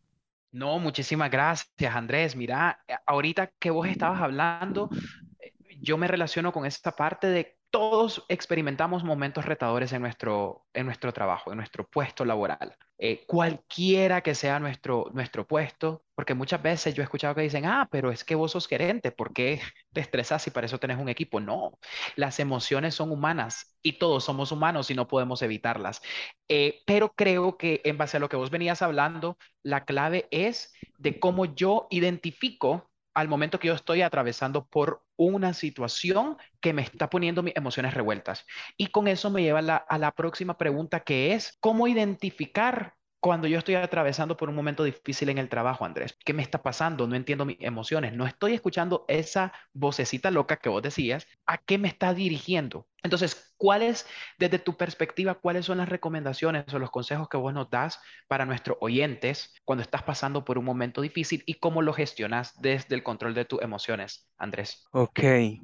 No, 0.54 0.78
muchísimas 0.78 1.32
gracias, 1.32 1.96
Andrés. 1.96 2.36
Mira, 2.36 2.78
eh, 2.86 2.94
ahorita 3.06 3.50
que 3.58 3.72
vos 3.72 3.88
estabas 3.88 4.22
hablando, 4.22 4.88
eh, 5.40 5.52
yo 5.80 5.98
me 5.98 6.06
relaciono 6.06 6.52
con 6.52 6.64
esta 6.64 6.92
parte 6.92 7.26
de 7.26 7.58
todos 7.74 8.24
experimentamos 8.28 9.02
momentos 9.02 9.46
retadores 9.46 9.92
en 9.92 10.00
nuestro, 10.00 10.64
en 10.74 10.86
nuestro 10.86 11.12
trabajo, 11.12 11.50
en 11.50 11.56
nuestro 11.56 11.84
puesto 11.84 12.24
laboral. 12.24 12.76
Eh, 12.98 13.24
cualquiera 13.26 14.20
que 14.20 14.36
sea 14.36 14.60
nuestro, 14.60 15.10
nuestro 15.12 15.44
puesto, 15.44 16.04
porque 16.14 16.34
muchas 16.34 16.62
veces 16.62 16.94
yo 16.94 17.02
he 17.02 17.04
escuchado 17.04 17.34
que 17.34 17.40
dicen, 17.40 17.66
ah, 17.66 17.88
pero 17.90 18.12
es 18.12 18.22
que 18.22 18.36
vos 18.36 18.52
sos 18.52 18.68
gerente, 18.68 19.10
¿por 19.10 19.32
qué 19.32 19.60
te 19.92 20.00
estresas 20.00 20.46
y 20.46 20.52
para 20.52 20.66
eso 20.66 20.78
tenés 20.78 20.98
un 20.98 21.08
equipo? 21.08 21.40
No, 21.40 21.80
las 22.14 22.38
emociones 22.38 22.94
son 22.94 23.10
humanas 23.10 23.76
y 23.82 23.94
todos 23.98 24.22
somos 24.22 24.52
humanos 24.52 24.92
y 24.92 24.94
no 24.94 25.08
podemos 25.08 25.42
evitarlas. 25.42 26.00
Eh, 26.48 26.80
pero 26.86 27.12
creo 27.16 27.58
que 27.58 27.80
en 27.82 27.98
base 27.98 28.18
a 28.18 28.20
lo 28.20 28.28
que 28.28 28.36
vos 28.36 28.50
venías 28.50 28.82
hablando, 28.82 29.36
la 29.64 29.84
clave 29.84 30.28
es 30.30 30.72
de 30.96 31.18
cómo 31.18 31.44
yo 31.44 31.88
identifico 31.90 32.88
al 33.14 33.28
momento 33.28 33.58
que 33.58 33.68
yo 33.68 33.74
estoy 33.74 34.02
atravesando 34.02 34.66
por 34.66 35.04
una 35.16 35.54
situación 35.54 36.36
que 36.60 36.72
me 36.72 36.82
está 36.82 37.08
poniendo 37.08 37.42
mis 37.42 37.56
emociones 37.56 37.94
revueltas. 37.94 38.44
Y 38.76 38.88
con 38.88 39.08
eso 39.08 39.30
me 39.30 39.42
lleva 39.42 39.60
a 39.60 39.98
la, 39.98 40.12
próxima 40.12 40.58
pregunta 40.58 41.00
que 41.00 41.32
es, 41.32 41.56
¿cómo 41.60 41.86
identificar 41.86 42.94
cuando 43.24 43.48
yo 43.48 43.56
estoy 43.56 43.76
atravesando 43.76 44.36
por 44.36 44.50
un 44.50 44.54
momento 44.54 44.84
difícil 44.84 45.30
en 45.30 45.38
el 45.38 45.48
trabajo, 45.48 45.86
Andrés, 45.86 46.14
¿qué 46.26 46.34
me 46.34 46.42
está 46.42 46.62
pasando? 46.62 47.06
No 47.06 47.16
entiendo 47.16 47.46
mis 47.46 47.56
emociones, 47.60 48.12
no 48.12 48.26
estoy 48.26 48.52
escuchando 48.52 49.06
esa 49.08 49.50
vocecita 49.72 50.30
loca 50.30 50.56
que 50.56 50.68
vos 50.68 50.82
decías, 50.82 51.26
¿a 51.46 51.56
qué 51.56 51.78
me 51.78 51.88
está 51.88 52.12
dirigiendo? 52.12 52.86
Entonces, 53.02 53.54
¿cuáles, 53.56 54.06
desde 54.38 54.58
tu 54.58 54.76
perspectiva, 54.76 55.36
cuáles 55.36 55.64
son 55.64 55.78
las 55.78 55.88
recomendaciones 55.88 56.66
o 56.74 56.78
los 56.78 56.90
consejos 56.90 57.30
que 57.30 57.38
vos 57.38 57.54
nos 57.54 57.70
das 57.70 57.98
para 58.28 58.44
nuestros 58.44 58.76
oyentes 58.82 59.54
cuando 59.64 59.80
estás 59.80 60.02
pasando 60.02 60.44
por 60.44 60.58
un 60.58 60.66
momento 60.66 61.00
difícil 61.00 61.42
y 61.46 61.54
cómo 61.54 61.80
lo 61.80 61.94
gestionas 61.94 62.52
desde 62.60 62.94
el 62.94 63.02
control 63.02 63.32
de 63.32 63.46
tus 63.46 63.62
emociones, 63.62 64.28
Andrés? 64.36 64.86
Ok, 64.90 65.20
eh, 65.20 65.62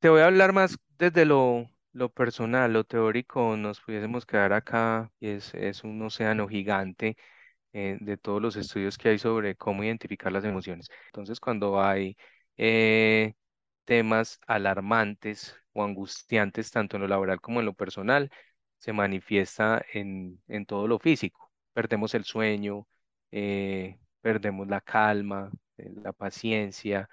te 0.00 0.10
voy 0.10 0.20
a 0.20 0.26
hablar 0.26 0.52
más 0.52 0.76
desde 0.98 1.24
lo, 1.24 1.66
lo 1.92 2.08
personal, 2.10 2.72
lo 2.72 2.84
teórico, 2.84 3.56
nos 3.56 3.80
pudiésemos 3.80 4.26
quedar 4.26 4.52
acá 4.52 5.10
y 5.20 5.28
es, 5.30 5.54
es 5.54 5.84
un 5.84 6.00
océano 6.02 6.48
gigante 6.48 7.16
eh, 7.72 7.98
de 8.00 8.16
todos 8.16 8.42
los 8.42 8.56
estudios 8.56 8.98
que 8.98 9.10
hay 9.10 9.18
sobre 9.18 9.56
cómo 9.56 9.84
identificar 9.84 10.32
las 10.32 10.44
emociones. 10.44 10.88
Entonces, 11.06 11.40
cuando 11.40 11.80
hay 11.82 12.16
eh, 12.56 13.34
temas 13.84 14.40
alarmantes 14.46 15.56
o 15.72 15.84
angustiantes, 15.84 16.70
tanto 16.70 16.96
en 16.96 17.02
lo 17.02 17.08
laboral 17.08 17.40
como 17.40 17.60
en 17.60 17.66
lo 17.66 17.74
personal, 17.74 18.30
se 18.78 18.92
manifiesta 18.92 19.84
en, 19.92 20.42
en 20.48 20.66
todo 20.66 20.88
lo 20.88 20.98
físico. 20.98 21.50
Perdemos 21.72 22.14
el 22.14 22.24
sueño, 22.24 22.86
eh, 23.32 23.98
perdemos 24.20 24.68
la 24.68 24.80
calma, 24.80 25.50
la 25.76 26.12
paciencia, 26.12 27.08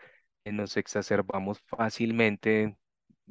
nos 0.45 0.77
exacerbamos 0.77 1.59
fácilmente 1.67 2.77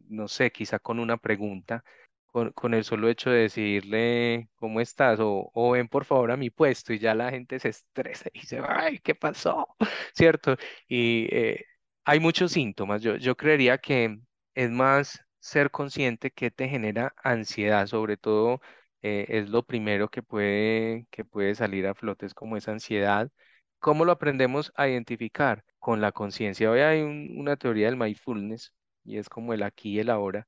no 0.08 0.28
sé, 0.28 0.50
quizá 0.52 0.78
con 0.78 0.98
una 1.00 1.16
pregunta, 1.16 1.84
con, 2.26 2.52
con 2.52 2.74
el 2.74 2.84
solo 2.84 3.08
hecho 3.08 3.30
de 3.30 3.40
decirle 3.42 4.48
cómo 4.56 4.80
estás 4.80 5.20
o, 5.20 5.50
o 5.54 5.70
ven 5.72 5.88
por 5.88 6.04
favor 6.04 6.30
a 6.30 6.36
mi 6.36 6.50
puesto 6.50 6.92
y 6.92 6.98
ya 6.98 7.14
la 7.14 7.30
gente 7.30 7.58
se 7.58 7.70
estresa 7.70 8.28
y 8.32 8.40
dice, 8.40 8.60
ay, 8.66 8.98
¿qué 9.00 9.14
pasó? 9.14 9.68
¿Cierto? 10.14 10.56
Y 10.88 11.26
eh, 11.34 11.64
hay 12.04 12.20
muchos 12.20 12.52
síntomas. 12.52 13.02
Yo, 13.02 13.16
yo 13.16 13.36
creería 13.36 13.78
que 13.78 14.18
es 14.54 14.70
más 14.70 15.20
ser 15.40 15.70
consciente 15.70 16.30
que 16.30 16.50
te 16.50 16.68
genera 16.68 17.14
ansiedad, 17.22 17.86
sobre 17.86 18.16
todo 18.16 18.60
eh, 19.02 19.26
es 19.28 19.48
lo 19.50 19.62
primero 19.64 20.08
que 20.10 20.22
puede, 20.22 21.06
que 21.10 21.24
puede 21.24 21.54
salir 21.54 21.86
a 21.86 21.94
flote, 21.94 22.26
es 22.26 22.34
como 22.34 22.56
esa 22.56 22.72
ansiedad. 22.72 23.30
¿Cómo 23.78 24.04
lo 24.04 24.12
aprendemos 24.12 24.72
a 24.76 24.88
identificar? 24.88 25.64
Con 25.78 26.00
la 26.00 26.12
conciencia. 26.12 26.70
Hoy 26.70 26.80
hay 26.80 27.02
un- 27.02 27.34
una 27.38 27.56
teoría 27.56 27.86
del 27.86 27.96
mindfulness 27.96 28.72
y 29.06 29.18
es 29.18 29.28
como 29.28 29.52
el 29.54 29.62
aquí 29.62 29.92
y 29.96 30.00
el 30.00 30.10
ahora, 30.10 30.46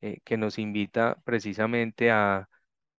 eh, 0.00 0.20
que 0.24 0.36
nos 0.36 0.58
invita 0.58 1.16
precisamente 1.24 2.10
a, 2.10 2.48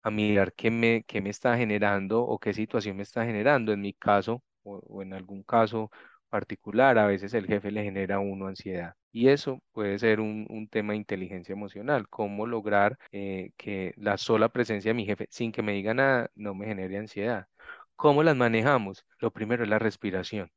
a 0.03 0.11
mirar 0.11 0.53
qué 0.53 0.71
me, 0.71 1.03
qué 1.07 1.21
me 1.21 1.29
está 1.29 1.57
generando 1.57 2.21
o 2.23 2.39
qué 2.39 2.53
situación 2.53 2.97
me 2.97 3.03
está 3.03 3.25
generando. 3.25 3.71
En 3.73 3.81
mi 3.81 3.93
caso, 3.93 4.43
o, 4.63 5.01
en 5.01 5.13
algún 5.13 5.43
caso 5.43 5.91
particular, 6.29 6.97
a 6.97 7.07
veces 7.07 7.33
el 7.33 7.47
jefe 7.47 7.71
le 7.71 7.83
genera 7.83 8.15
a 8.15 8.19
uno 8.19 8.47
ansiedad. 8.47 8.93
Y 9.11 9.27
eso 9.29 9.61
puede 9.73 9.99
ser 9.99 10.19
un, 10.21 10.47
un 10.49 10.67
tema 10.69 10.93
de 10.93 10.97
inteligencia 10.97 11.53
emocional, 11.53 12.07
cómo 12.09 12.45
lograr 12.47 12.97
eh, 13.11 13.51
que 13.57 13.93
la 13.97 14.17
sola 14.17 14.49
presencia 14.49 14.89
de 14.89 14.93
mi 14.95 15.05
jefe, 15.05 15.27
sin 15.29 15.51
que 15.51 15.61
me 15.61 15.73
diga 15.73 15.93
nada, 15.93 16.29
no 16.35 16.53
me 16.55 16.65
genere 16.67 16.97
ansiedad. 16.97 17.47
¿Cómo 17.95 18.23
las 18.23 18.35
manejamos? 18.35 19.05
Lo 19.19 19.31
primero 19.31 19.63
es 19.63 19.69
la 19.69 19.79
respiración. 19.79 20.49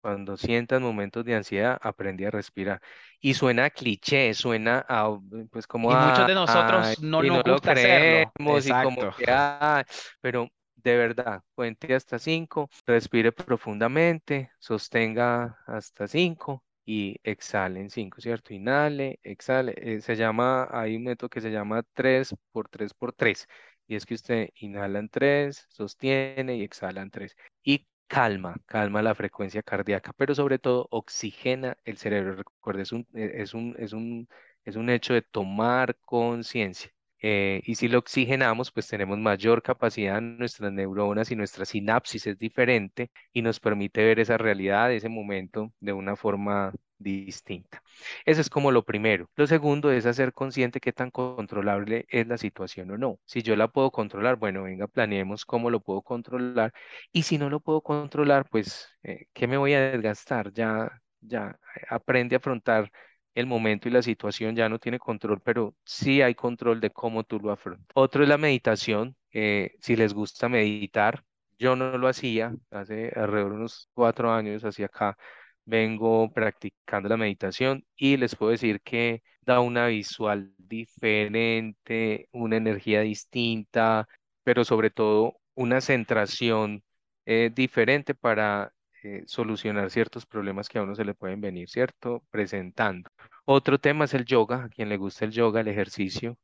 Cuando 0.00 0.36
sientas 0.36 0.80
momentos 0.80 1.24
de 1.24 1.34
ansiedad, 1.34 1.78
aprende 1.82 2.26
a 2.26 2.30
respirar. 2.30 2.80
Y 3.20 3.34
suena 3.34 3.66
a 3.66 3.70
cliché, 3.70 4.32
suena 4.34 4.84
a, 4.88 5.18
pues 5.50 5.66
como 5.66 5.90
Y 5.90 5.96
muchos 5.96 6.24
a, 6.24 6.26
de 6.26 6.34
ay, 6.44 6.96
nosotros 6.96 6.98
no 7.00 7.22
y 7.22 7.30
no 7.30 7.42
nos 7.42 7.44
lo 7.44 7.60
gusta 7.60 7.72
hacerlo. 7.72 8.32
creemos 8.38 8.66
y 8.66 8.74
como 8.76 9.06
que, 9.06 9.24
ay, 9.30 9.84
pero 10.20 10.48
de 10.76 10.96
verdad, 10.96 11.42
cuente 11.54 11.94
hasta 11.94 12.18
cinco, 12.18 12.68
respire 12.86 13.32
profundamente, 13.32 14.50
sostenga 14.58 15.58
hasta 15.66 16.06
cinco 16.06 16.64
y 16.84 17.16
exhale 17.22 17.80
en 17.80 17.90
cinco, 17.90 18.20
¿cierto? 18.20 18.54
Inhale, 18.54 19.18
exhale. 19.22 19.74
eh, 19.76 20.00
se 20.00 20.16
llama, 20.16 20.68
hay 20.70 20.96
un 20.96 21.04
método 21.04 21.28
que 21.28 21.40
se 21.40 21.50
llama 21.50 21.82
3 21.94 22.34
por 22.52 22.68
3 22.68 22.94
por 22.94 23.12
3 23.12 23.46
y 23.86 23.96
es 23.96 24.06
que 24.06 24.14
usted 24.14 24.50
inhala 24.56 24.98
en 25.00 25.08
3, 25.08 25.66
sostiene 25.68 26.56
y 26.56 26.62
exhala 26.62 27.02
en 27.02 27.10
3 27.10 27.36
y 27.62 27.86
calma, 28.08 28.56
calma 28.66 29.02
la 29.02 29.14
frecuencia 29.14 29.62
cardíaca, 29.62 30.12
pero 30.14 30.34
sobre 30.34 30.58
todo 30.58 30.88
oxigena 30.90 31.76
el 31.84 31.96
cerebro. 31.98 32.34
Recuerde, 32.36 32.82
es 32.82 32.92
un, 32.92 33.06
eh, 33.14 33.32
es 33.36 33.54
un, 33.54 33.76
es 33.78 33.92
un, 33.92 34.28
es 34.64 34.76
un 34.76 34.90
hecho 34.90 35.14
de 35.14 35.22
tomar 35.22 35.96
conciencia. 36.00 36.90
Eh, 37.22 37.60
y 37.64 37.74
si 37.74 37.88
lo 37.88 37.98
oxigenamos, 37.98 38.70
pues 38.72 38.86
tenemos 38.88 39.18
mayor 39.18 39.62
capacidad, 39.62 40.20
nuestras 40.20 40.72
neuronas 40.72 41.30
y 41.30 41.36
nuestra 41.36 41.64
sinapsis 41.64 42.26
es 42.26 42.38
diferente 42.38 43.10
y 43.32 43.42
nos 43.42 43.60
permite 43.60 44.04
ver 44.04 44.20
esa 44.20 44.38
realidad, 44.38 44.92
ese 44.92 45.08
momento 45.08 45.72
de 45.80 45.92
una 45.92 46.16
forma 46.16 46.72
distinta. 46.98 47.82
Eso 48.24 48.40
es 48.40 48.50
como 48.50 48.70
lo 48.72 48.84
primero. 48.84 49.28
Lo 49.36 49.46
segundo 49.46 49.90
es 49.90 50.06
hacer 50.06 50.32
consciente 50.32 50.80
qué 50.80 50.92
tan 50.92 51.10
controlable 51.10 52.06
es 52.08 52.26
la 52.26 52.38
situación 52.38 52.90
o 52.90 52.98
no. 52.98 53.18
Si 53.24 53.42
yo 53.42 53.56
la 53.56 53.68
puedo 53.68 53.90
controlar, 53.90 54.36
bueno, 54.36 54.64
venga, 54.64 54.86
planeemos 54.86 55.44
cómo 55.44 55.70
lo 55.70 55.80
puedo 55.80 56.02
controlar. 56.02 56.72
Y 57.12 57.22
si 57.22 57.38
no 57.38 57.50
lo 57.50 57.60
puedo 57.60 57.80
controlar, 57.82 58.48
pues, 58.50 58.88
eh, 59.02 59.26
¿qué 59.32 59.46
me 59.46 59.56
voy 59.56 59.74
a 59.74 59.90
desgastar? 59.90 60.52
Ya, 60.52 60.90
ya 61.20 61.58
eh, 61.76 61.82
aprende 61.88 62.36
a 62.36 62.38
afrontar 62.38 62.90
el 63.38 63.46
momento 63.46 63.88
y 63.88 63.92
la 63.92 64.02
situación, 64.02 64.56
ya 64.56 64.68
no 64.68 64.78
tiene 64.78 64.98
control, 64.98 65.40
pero 65.42 65.74
sí 65.84 66.22
hay 66.22 66.34
control 66.34 66.80
de 66.80 66.90
cómo 66.90 67.24
tú 67.24 67.38
lo 67.40 67.50
afrontas. 67.52 67.88
Otro 67.94 68.22
es 68.22 68.28
la 68.28 68.38
meditación. 68.38 69.16
eh, 69.32 69.72
si 69.80 69.94
les 69.96 70.14
gusta 70.14 70.48
meditar, 70.48 71.22
yo 71.58 71.76
no 71.76 71.98
lo 71.98 72.08
hacía 72.08 72.54
hace 72.70 73.12
alrededor 73.14 73.50
de 73.52 73.56
unos 73.58 73.88
cuatro 73.92 74.32
años 74.32 74.64
hacia 74.64 74.86
acá 74.86 75.16
vengo 75.64 76.30
practicando 76.32 77.08
la 77.08 77.16
meditación 77.16 77.84
y 77.96 78.16
les 78.16 78.34
puedo 78.34 78.52
decir 78.52 78.80
que 78.80 79.22
da 79.42 79.60
una 79.60 79.86
visual 79.88 80.52
diferente, 80.56 82.28
una 82.32 82.56
energía 82.56 83.02
distinta, 83.02 84.08
pero 84.44 84.64
sobre 84.64 84.90
todo 84.90 85.38
una 85.54 85.80
centración 85.80 86.82
eh, 87.26 87.50
diferente 87.54 88.14
para 88.14 88.72
eh, 89.02 89.22
solucionar 89.26 89.90
ciertos 89.90 90.26
problemas 90.26 90.68
que 90.68 90.78
a 90.78 90.82
uno 90.82 90.94
se 90.94 91.04
le 91.04 91.14
pueden 91.14 91.40
venir, 91.40 91.68
¿cierto? 91.68 92.22
Presentando. 92.30 93.10
Otro 93.44 93.78
tema 93.78 94.04
es 94.06 94.14
el 94.14 94.24
yoga, 94.24 94.64
a 94.64 94.68
quien 94.68 94.88
le 94.88 94.96
gusta 94.96 95.24
el 95.24 95.32
yoga, 95.32 95.60
el 95.60 95.68
ejercicio. 95.68 96.36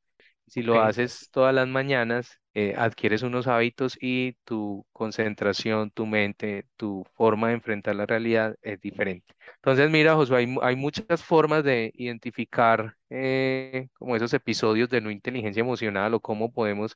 Si 0.47 0.62
lo 0.62 0.81
haces 0.83 1.31
todas 1.33 1.55
las 1.55 1.67
mañanas, 1.69 2.38
eh, 2.53 2.75
adquieres 2.77 3.23
unos 3.23 3.47
hábitos 3.47 3.97
y 4.01 4.35
tu 4.45 4.87
concentración, 4.93 5.90
tu 5.90 6.07
mente, 6.07 6.67
tu 6.77 7.05
forma 7.14 7.49
de 7.49 7.55
enfrentar 7.55 7.97
la 7.97 8.07
realidad 8.07 8.55
es 8.62 8.81
diferente. 8.81 9.35
Entonces, 9.57 9.90
mira, 9.90 10.14
Josué, 10.14 10.38
hay, 10.38 10.57
hay 10.62 10.77
muchas 10.77 11.25
formas 11.25 11.64
de 11.64 11.90
identificar 11.95 12.95
eh, 13.11 13.88
como 13.95 14.17
esos 14.17 14.33
episodios 14.35 14.90
de 14.90 15.01
no 15.01 15.11
inteligencia 15.11 15.61
emocional 15.61 16.14
o 16.14 16.21
cómo 16.21 16.53
podemos 16.53 16.95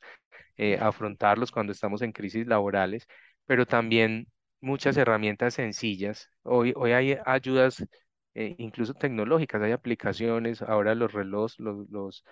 eh, 0.57 0.77
afrontarlos 0.79 1.51
cuando 1.51 1.71
estamos 1.73 2.01
en 2.01 2.11
crisis 2.11 2.47
laborales, 2.47 3.07
pero 3.45 3.65
también 3.65 4.27
muchas 4.61 4.97
herramientas 4.97 5.55
sencillas. 5.55 6.29
Hoy, 6.43 6.73
hoy 6.75 6.91
hay 6.91 7.17
ayudas 7.25 7.85
eh, 8.33 8.55
incluso 8.59 8.93
tecnológicas, 8.93 9.61
hay 9.61 9.71
aplicaciones, 9.71 10.61
ahora 10.61 10.95
los 10.95 11.11
relojes, 11.13 11.59
los, 11.59 11.89
los, 11.89 12.23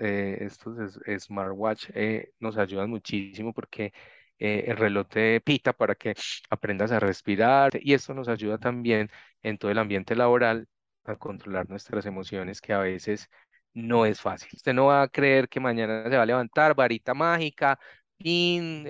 eh, 0.00 0.38
estos 0.40 0.98
smartwatch 1.18 1.90
eh, 1.94 2.32
nos 2.40 2.56
ayudan 2.58 2.90
muchísimo 2.90 3.52
porque 3.52 3.92
el 4.38 4.76
reloj 4.78 5.06
te 5.08 5.40
pita 5.42 5.74
para 5.74 5.94
que 5.94 6.14
aprendas 6.48 6.90
a 6.92 6.98
respirar 7.00 7.72
y 7.78 7.92
esto 7.92 8.14
nos 8.14 8.26
ayuda 8.28 8.56
también 8.58 9.10
en 9.42 9.58
todo 9.58 9.70
el 9.70 9.78
ambiente 9.78 10.16
laboral 10.16 10.66
a 11.04 11.16
controlar 11.16 11.68
nuestras 11.68 12.06
emociones 12.06 12.60
que 12.62 12.72
a 12.72 12.78
veces 12.78 13.28
no 13.74 14.06
es 14.06 14.18
fácil. 14.20 14.48
Usted 14.54 14.72
no 14.72 14.86
va 14.86 15.02
a 15.02 15.08
creer 15.08 15.46
que 15.48 15.60
mañana 15.60 16.04
se 16.08 16.16
va 16.16 16.22
a 16.22 16.26
levantar, 16.26 16.74
varita 16.74 17.12
mágica, 17.12 17.78
pin, 18.16 18.86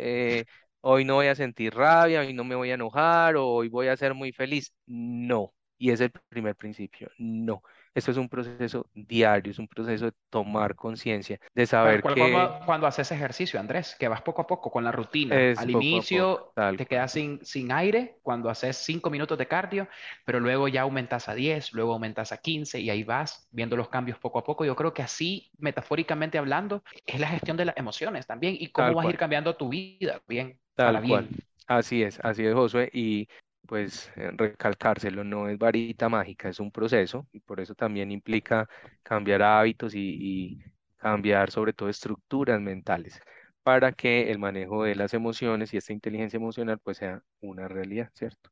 hoy 0.82 1.04
no 1.04 1.16
voy 1.16 1.26
a 1.26 1.34
sentir 1.34 1.74
rabia, 1.74 2.20
hoy 2.20 2.32
no 2.32 2.44
me 2.44 2.54
voy 2.54 2.70
a 2.70 2.74
enojar, 2.74 3.36
o 3.36 3.46
hoy 3.46 3.68
voy 3.68 3.88
a 3.88 3.96
ser 3.96 4.14
muy 4.14 4.32
feliz. 4.32 4.72
No, 4.86 5.52
y 5.78 5.90
es 5.90 6.00
el 6.00 6.10
primer 6.10 6.56
principio. 6.56 7.10
No, 7.18 7.62
esto 7.94 8.10
es 8.10 8.18
un 8.18 8.28
proceso 8.28 8.86
diario, 8.94 9.50
es 9.50 9.58
un 9.58 9.66
proceso 9.66 10.04
de 10.04 10.12
tomar 10.28 10.76
conciencia, 10.76 11.40
de 11.54 11.66
saber 11.66 12.02
que... 12.02 12.14
Cuando, 12.14 12.60
cuando, 12.66 12.86
haces 12.86 13.10
ejercicio, 13.10 13.58
Andrés, 13.58 13.96
que 13.98 14.06
vas 14.06 14.22
poco 14.22 14.42
a 14.42 14.46
poco 14.46 14.70
con 14.70 14.84
la 14.84 14.92
rutina. 14.92 15.34
Al 15.56 15.70
inicio 15.70 16.52
te 16.76 16.86
quedas 16.86 17.12
sin, 17.12 17.44
sin 17.44 17.72
aire 17.72 18.18
cuando 18.22 18.48
haces 18.50 18.76
5 18.76 19.10
minutos 19.10 19.38
de 19.38 19.48
cardio, 19.48 19.88
pero 20.24 20.38
luego 20.38 20.68
ya 20.68 20.82
aumentas 20.82 21.28
a 21.28 21.34
10, 21.34 21.72
luego 21.72 21.94
aumentas 21.94 22.30
a 22.32 22.36
15 22.36 22.78
y 22.78 22.90
ahí 22.90 23.02
vas 23.02 23.48
viendo 23.50 23.74
los 23.74 23.88
cambios 23.88 24.18
poco 24.18 24.38
a 24.38 24.44
poco. 24.44 24.64
Yo 24.64 24.76
creo 24.76 24.94
que 24.94 25.02
así, 25.02 25.50
metafóricamente 25.58 26.38
hablando, 26.38 26.84
es 27.06 27.18
la 27.18 27.28
gestión 27.28 27.56
de 27.56 27.64
las 27.64 27.76
emociones 27.76 28.26
también 28.26 28.54
y 28.58 28.68
cómo 28.68 28.94
vas 28.94 29.06
a 29.06 29.10
ir 29.10 29.18
cambiando 29.18 29.56
tu 29.56 29.70
vida 29.70 30.22
bien. 30.28 30.60
Tal 30.84 31.02
cual. 31.06 31.28
Así 31.66 32.02
es, 32.02 32.18
así 32.22 32.44
es, 32.44 32.54
Josué. 32.54 32.90
Y 32.92 33.28
pues 33.66 34.10
eh, 34.16 34.30
recalcárselo, 34.36 35.22
no 35.22 35.48
es 35.48 35.56
varita 35.56 36.08
mágica, 36.08 36.48
es 36.48 36.58
un 36.58 36.72
proceso 36.72 37.28
y 37.32 37.38
por 37.38 37.60
eso 37.60 37.74
también 37.74 38.10
implica 38.10 38.68
cambiar 39.02 39.42
hábitos 39.42 39.94
y, 39.94 40.58
cambiar 40.96 41.50
sobre 41.50 41.72
todo 41.72 41.88
estructuras 41.88 42.60
mentales 42.60 43.22
para 43.62 43.92
que 43.92 44.30
el 44.30 44.38
manejo 44.38 44.84
de 44.84 44.94
las 44.94 45.14
emociones 45.14 45.72
y 45.72 45.78
esta 45.78 45.94
inteligencia 45.94 46.36
emocional 46.36 46.78
pues 46.78 46.98
sea 46.98 47.22
una 47.40 47.68
realidad, 47.68 48.10
¿cierto? 48.12 48.50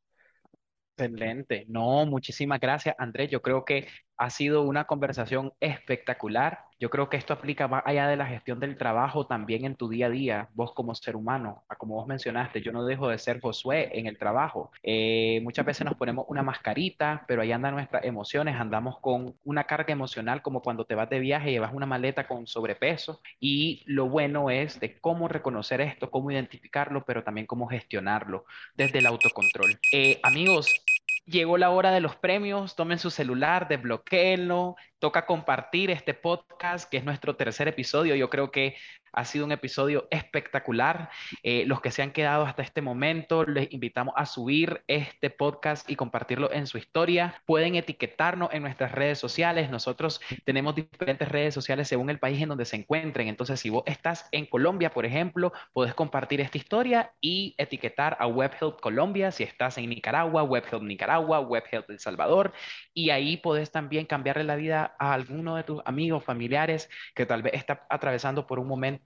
Excelente. 0.97 1.65
No, 1.67 2.05
muchísimas 2.05 2.59
gracias, 2.59 2.95
Andrés. 2.97 3.29
Yo 3.29 3.41
creo 3.41 3.65
que 3.65 3.87
ha 4.17 4.29
sido 4.29 4.63
una 4.63 4.85
conversación 4.85 5.53
espectacular. 5.59 6.59
Yo 6.79 6.89
creo 6.89 7.09
que 7.09 7.17
esto 7.17 7.33
aplica 7.33 7.67
más 7.67 7.83
allá 7.85 8.07
de 8.07 8.15
la 8.15 8.25
gestión 8.25 8.59
del 8.59 8.77
trabajo, 8.77 9.27
también 9.27 9.65
en 9.65 9.75
tu 9.75 9.89
día 9.89 10.05
a 10.05 10.09
día, 10.09 10.49
vos 10.53 10.73
como 10.73 10.95
ser 10.95 11.17
humano. 11.17 11.63
Como 11.77 11.95
vos 11.95 12.07
mencionaste, 12.07 12.61
yo 12.61 12.71
no 12.71 12.85
dejo 12.85 13.09
de 13.09 13.17
ser 13.17 13.41
Josué 13.41 13.89
en 13.93 14.07
el 14.07 14.17
trabajo. 14.17 14.71
Eh, 14.81 15.41
muchas 15.43 15.65
veces 15.65 15.85
nos 15.85 15.95
ponemos 15.95 16.25
una 16.29 16.41
mascarita, 16.41 17.25
pero 17.27 17.41
ahí 17.41 17.51
andan 17.51 17.73
nuestras 17.75 18.05
emociones, 18.05 18.55
andamos 18.55 18.97
con 18.99 19.35
una 19.43 19.65
carga 19.65 19.91
emocional 19.91 20.41
como 20.41 20.61
cuando 20.61 20.85
te 20.85 20.95
vas 20.95 21.09
de 21.09 21.19
viaje 21.19 21.49
y 21.49 21.53
llevas 21.53 21.73
una 21.73 21.85
maleta 21.85 22.27
con 22.27 22.47
sobrepeso. 22.47 23.19
Y 23.41 23.83
lo 23.85 24.07
bueno 24.07 24.49
es 24.49 24.79
de 24.79 24.99
cómo 24.99 25.27
reconocer 25.27 25.81
esto, 25.81 26.09
cómo 26.09 26.31
identificarlo, 26.31 27.03
pero 27.05 27.23
también 27.23 27.45
cómo 27.45 27.67
gestionarlo 27.67 28.45
desde 28.75 28.99
el 28.99 29.05
autocontrol. 29.05 29.77
Eh, 29.91 30.19
amigos, 30.23 30.81
llegó 31.29 31.57
la 31.57 31.69
hora 31.69 31.91
de 31.91 32.01
los 32.01 32.15
premios, 32.15 32.75
tomen 32.75 32.99
su 32.99 33.11
celular, 33.11 33.67
desbloqueenlo, 33.67 34.75
toca 34.99 35.25
compartir 35.25 35.91
este 35.91 36.13
podcast, 36.13 36.89
que 36.89 36.97
es 36.97 37.03
nuestro 37.03 37.35
tercer 37.35 37.67
episodio. 37.67 38.15
Yo 38.15 38.29
creo 38.29 38.51
que 38.51 38.75
ha 39.13 39.25
sido 39.25 39.45
un 39.45 39.51
episodio 39.51 40.07
espectacular. 40.11 41.09
Eh, 41.43 41.65
los 41.65 41.81
que 41.81 41.91
se 41.91 42.01
han 42.01 42.11
quedado 42.11 42.45
hasta 42.45 42.61
este 42.61 42.81
momento, 42.81 43.45
les 43.45 43.71
invitamos 43.71 44.13
a 44.17 44.25
subir 44.25 44.83
este 44.87 45.29
podcast 45.29 45.89
y 45.89 45.95
compartirlo 45.95 46.51
en 46.51 46.67
su 46.67 46.77
historia. 46.77 47.41
Pueden 47.45 47.75
etiquetarnos 47.75 48.53
en 48.53 48.63
nuestras 48.63 48.91
redes 48.91 49.19
sociales. 49.19 49.69
Nosotros 49.69 50.21
tenemos 50.45 50.75
diferentes 50.75 51.27
redes 51.27 51.53
sociales 51.53 51.87
según 51.87 52.09
el 52.09 52.19
país 52.19 52.41
en 52.41 52.49
donde 52.49 52.65
se 52.65 52.75
encuentren. 52.75 53.27
Entonces, 53.27 53.59
si 53.59 53.69
vos 53.69 53.83
estás 53.85 54.27
en 54.31 54.45
Colombia, 54.45 54.91
por 54.91 55.05
ejemplo, 55.05 55.53
puedes 55.73 55.93
compartir 55.93 56.41
esta 56.41 56.57
historia 56.57 57.13
y 57.21 57.55
etiquetar 57.57 58.17
a 58.19 58.27
WebHelp 58.27 58.79
Colombia. 58.79 59.31
Si 59.31 59.43
estás 59.43 59.77
en 59.77 59.89
Nicaragua, 59.89 60.43
WebHelp 60.43 60.83
Nicaragua, 60.83 61.39
WebHelp 61.39 61.89
El 61.89 61.99
Salvador. 61.99 62.53
Y 62.93 63.09
ahí 63.09 63.37
puedes 63.37 63.71
también 63.71 64.05
cambiarle 64.05 64.43
la 64.43 64.55
vida 64.55 64.95
a 64.99 65.13
alguno 65.13 65.55
de 65.55 65.63
tus 65.63 65.81
amigos, 65.85 66.23
familiares 66.23 66.89
que 67.15 67.25
tal 67.25 67.41
vez 67.41 67.53
está 67.53 67.85
atravesando 67.89 68.45
por 68.47 68.59
un 68.59 68.67
momento 68.67 68.98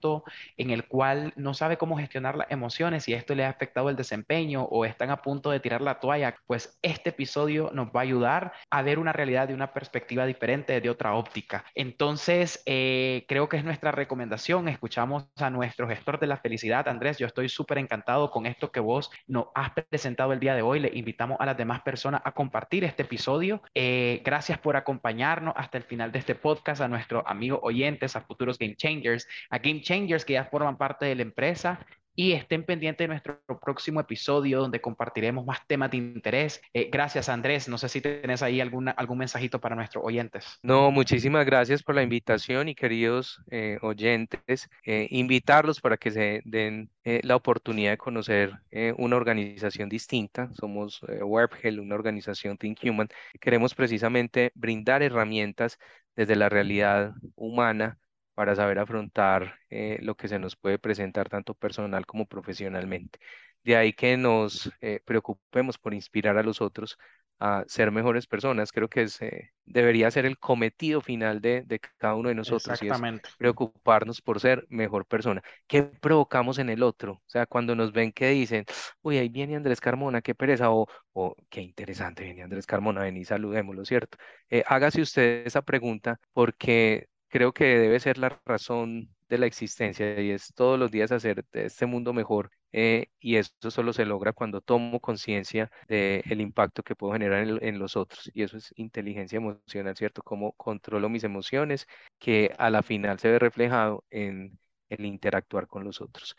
en 0.56 0.70
el 0.70 0.86
cual 0.86 1.32
no 1.36 1.54
sabe 1.54 1.76
cómo 1.76 1.96
gestionar 1.96 2.36
las 2.36 2.50
emociones 2.50 3.08
y 3.08 3.14
esto 3.14 3.34
le 3.34 3.44
ha 3.44 3.50
afectado 3.50 3.90
el 3.90 3.96
desempeño 3.96 4.64
o 4.64 4.84
están 4.84 5.10
a 5.10 5.22
punto 5.22 5.50
de 5.50 5.60
tirar 5.60 5.80
la 5.80 6.00
toalla, 6.00 6.36
pues 6.46 6.78
este 6.82 7.10
episodio 7.10 7.70
nos 7.72 7.88
va 7.88 8.00
a 8.00 8.02
ayudar 8.02 8.52
a 8.70 8.82
ver 8.82 8.98
una 8.98 9.12
realidad 9.12 9.48
de 9.48 9.54
una 9.54 9.72
perspectiva 9.72 10.26
diferente, 10.26 10.80
de 10.80 10.90
otra 10.90 11.14
óptica. 11.14 11.64
Entonces, 11.74 12.62
eh, 12.66 13.24
creo 13.28 13.48
que 13.48 13.56
es 13.56 13.64
nuestra 13.64 13.92
recomendación. 13.92 14.68
Escuchamos 14.68 15.26
a 15.36 15.50
nuestro 15.50 15.88
gestor 15.88 16.18
de 16.18 16.26
la 16.26 16.36
felicidad, 16.38 16.88
Andrés. 16.88 17.18
Yo 17.18 17.26
estoy 17.26 17.48
súper 17.48 17.78
encantado 17.78 18.30
con 18.30 18.46
esto 18.46 18.70
que 18.70 18.80
vos 18.80 19.10
nos 19.26 19.46
has 19.54 19.70
presentado 19.70 20.32
el 20.32 20.40
día 20.40 20.54
de 20.54 20.62
hoy. 20.62 20.80
Le 20.80 20.90
invitamos 20.94 21.38
a 21.40 21.46
las 21.46 21.56
demás 21.56 21.82
personas 21.82 22.20
a 22.24 22.32
compartir 22.32 22.84
este 22.84 23.02
episodio. 23.02 23.62
Eh, 23.74 24.22
gracias 24.24 24.58
por 24.58 24.76
acompañarnos 24.76 25.54
hasta 25.56 25.78
el 25.78 25.84
final 25.84 26.12
de 26.12 26.18
este 26.18 26.34
podcast, 26.34 26.80
a 26.80 26.88
nuestros 26.88 27.22
amigos 27.26 27.60
oyentes, 27.62 28.16
a 28.16 28.20
futuros 28.20 28.58
Game 28.58 28.76
Changers, 28.76 29.26
a 29.50 29.58
Game 29.58 29.80
Changers 29.84 30.24
que 30.24 30.32
ya 30.32 30.44
forman 30.46 30.76
parte 30.76 31.06
de 31.06 31.14
la 31.14 31.22
empresa 31.22 31.86
y 32.16 32.32
estén 32.32 32.64
pendientes 32.64 33.04
de 33.04 33.08
nuestro 33.08 33.40
próximo 33.60 34.00
episodio 34.00 34.60
donde 34.60 34.80
compartiremos 34.80 35.44
más 35.44 35.66
temas 35.66 35.90
de 35.90 35.96
interés. 35.96 36.60
Eh, 36.72 36.88
gracias, 36.90 37.28
Andrés. 37.28 37.68
No 37.68 37.78
sé 37.78 37.88
si 37.88 38.00
tienes 38.00 38.42
ahí 38.42 38.60
alguna, 38.60 38.92
algún 38.92 39.18
mensajito 39.18 39.60
para 39.60 39.74
nuestros 39.74 40.04
oyentes. 40.04 40.58
No, 40.62 40.90
muchísimas 40.90 41.44
gracias 41.44 41.82
por 41.82 41.94
la 41.94 42.02
invitación 42.02 42.68
y 42.68 42.74
queridos 42.74 43.42
eh, 43.50 43.78
oyentes, 43.82 44.68
eh, 44.84 45.08
invitarlos 45.10 45.80
para 45.80 45.96
que 45.96 46.10
se 46.10 46.42
den 46.44 46.90
la 47.04 47.36
oportunidad 47.36 47.90
de 47.90 47.98
conocer 47.98 48.54
una 48.96 49.16
organización 49.16 49.90
distinta. 49.90 50.48
Somos 50.54 51.02
WebHel, 51.02 51.78
una 51.78 51.96
organización 51.96 52.56
Think 52.56 52.78
Human. 52.82 53.08
Queremos 53.42 53.74
precisamente 53.74 54.52
brindar 54.54 55.02
herramientas 55.02 55.78
desde 56.16 56.34
la 56.34 56.48
realidad 56.48 57.12
humana 57.34 57.98
para 58.34 58.56
saber 58.56 58.78
afrontar 58.78 59.58
eh, 59.70 59.98
lo 60.02 60.16
que 60.16 60.28
se 60.28 60.38
nos 60.38 60.56
puede 60.56 60.78
presentar 60.78 61.28
tanto 61.28 61.54
personal 61.54 62.04
como 62.06 62.26
profesionalmente. 62.26 63.18
De 63.62 63.76
ahí 63.76 63.92
que 63.92 64.16
nos 64.16 64.70
eh, 64.80 65.00
preocupemos 65.04 65.78
por 65.78 65.94
inspirar 65.94 66.36
a 66.36 66.42
los 66.42 66.60
otros 66.60 66.98
a 67.40 67.64
ser 67.66 67.90
mejores 67.90 68.26
personas. 68.26 68.72
Creo 68.72 68.88
que 68.88 69.06
eh, 69.20 69.50
debería 69.64 70.10
ser 70.10 70.26
el 70.26 70.38
cometido 70.38 71.00
final 71.00 71.40
de, 71.40 71.64
cada 71.98 72.14
uno 72.14 72.28
de 72.28 72.34
nosotros. 72.34 72.80
Exactamente. 72.80 73.28
preocuparnos 73.38 74.20
por 74.20 74.40
ser 74.40 74.66
mejor 74.68 75.06
persona. 75.06 75.42
¿Qué 75.66 75.82
provocamos 75.82 76.58
en 76.58 76.70
el 76.70 76.82
otro? 76.82 77.12
O 77.14 77.28
sea, 77.28 77.46
cuando 77.46 77.74
nos 77.74 77.92
ven 77.92 78.12
que 78.12 78.28
dicen, 78.28 78.64
uy, 79.02 79.18
ahí 79.18 79.28
viene 79.28 79.56
Andrés 79.56 79.80
Carmona, 79.80 80.22
qué 80.22 80.34
pereza, 80.34 80.70
o, 80.70 80.86
o 81.12 81.34
qué 81.48 81.62
interesante 81.62 82.24
viene 82.24 82.42
Andrés 82.42 82.66
Carmona, 82.66 83.02
ven 83.02 83.16
y 83.16 83.24
saludémoslo, 83.24 83.84
¿cierto? 83.84 84.18
hágase 84.66 85.00
usted 85.02 85.46
esa 85.46 85.62
pregunta 85.62 86.20
porque 86.32 87.08
creo 87.34 87.52
que 87.52 87.64
debe 87.64 87.98
ser 87.98 88.18
la 88.18 88.40
razón 88.44 89.08
de 89.28 89.38
la 89.38 89.46
existencia 89.46 90.20
y 90.20 90.30
es 90.30 90.54
todos 90.54 90.78
los 90.78 90.92
días 90.92 91.10
hacer 91.10 91.44
este 91.52 91.84
mundo 91.84 92.12
mejor 92.12 92.52
eh, 92.70 93.06
y 93.18 93.36
eso 93.36 93.72
solo 93.72 93.92
se 93.92 94.04
logra 94.04 94.32
cuando 94.32 94.60
tomo 94.60 95.00
conciencia 95.00 95.68
del 95.88 96.40
impacto 96.40 96.84
que 96.84 96.94
puedo 96.94 97.12
generar 97.12 97.44
en, 97.60 97.78
los 97.80 97.96
otros 97.96 98.30
y 98.34 98.44
eso 98.44 98.56
es 98.56 98.72
inteligencia 98.76 99.38
emocional, 99.38 99.96
¿cierto? 99.96 100.22
Cómo 100.22 100.52
controlo 100.52 101.08
mis 101.08 101.24
emociones 101.24 101.88
que 102.20 102.54
a 102.56 102.70
la 102.70 102.84
final 102.84 103.18
se 103.18 103.30
ve 103.30 103.40
reflejado 103.40 104.04
en 104.10 104.56
el 104.88 105.04
interactuar 105.04 105.66
con 105.66 105.82
los 105.82 106.00
otros. 106.00 106.36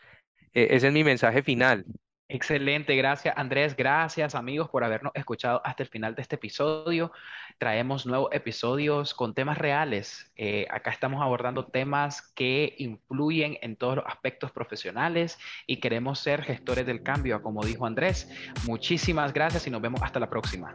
E, 0.54 0.76
ese 0.76 0.86
es 0.88 0.92
mi 0.94 1.04
mensaje 1.04 1.42
final. 1.42 1.84
Excelente, 2.28 2.96
gracias 2.96 3.36
Andrés, 3.36 3.76
gracias 3.76 4.34
amigos 4.34 4.68
por 4.68 4.82
habernos 4.82 5.12
escuchado 5.14 5.60
hasta 5.64 5.84
el 5.84 5.88
final 5.88 6.16
de 6.16 6.22
este 6.22 6.34
episodio. 6.34 7.12
Traemos 7.58 8.04
nuevos 8.04 8.30
episodios 8.32 9.14
con 9.14 9.32
temas 9.32 9.58
reales. 9.58 10.32
Eh, 10.36 10.66
acá 10.70 10.90
estamos 10.90 11.22
abordando 11.22 11.66
temas 11.66 12.22
que 12.34 12.74
influyen 12.78 13.58
en 13.62 13.76
todos 13.76 13.96
los 13.96 14.06
aspectos 14.06 14.50
profesionales 14.50 15.38
y 15.68 15.76
queremos 15.76 16.18
ser 16.18 16.42
gestores 16.42 16.84
del 16.84 17.04
cambio, 17.04 17.40
como 17.42 17.64
dijo 17.64 17.86
Andrés. 17.86 18.28
Muchísimas 18.66 19.32
gracias 19.32 19.68
y 19.68 19.70
nos 19.70 19.80
vemos 19.80 20.02
hasta 20.02 20.18
la 20.18 20.28
próxima. 20.28 20.74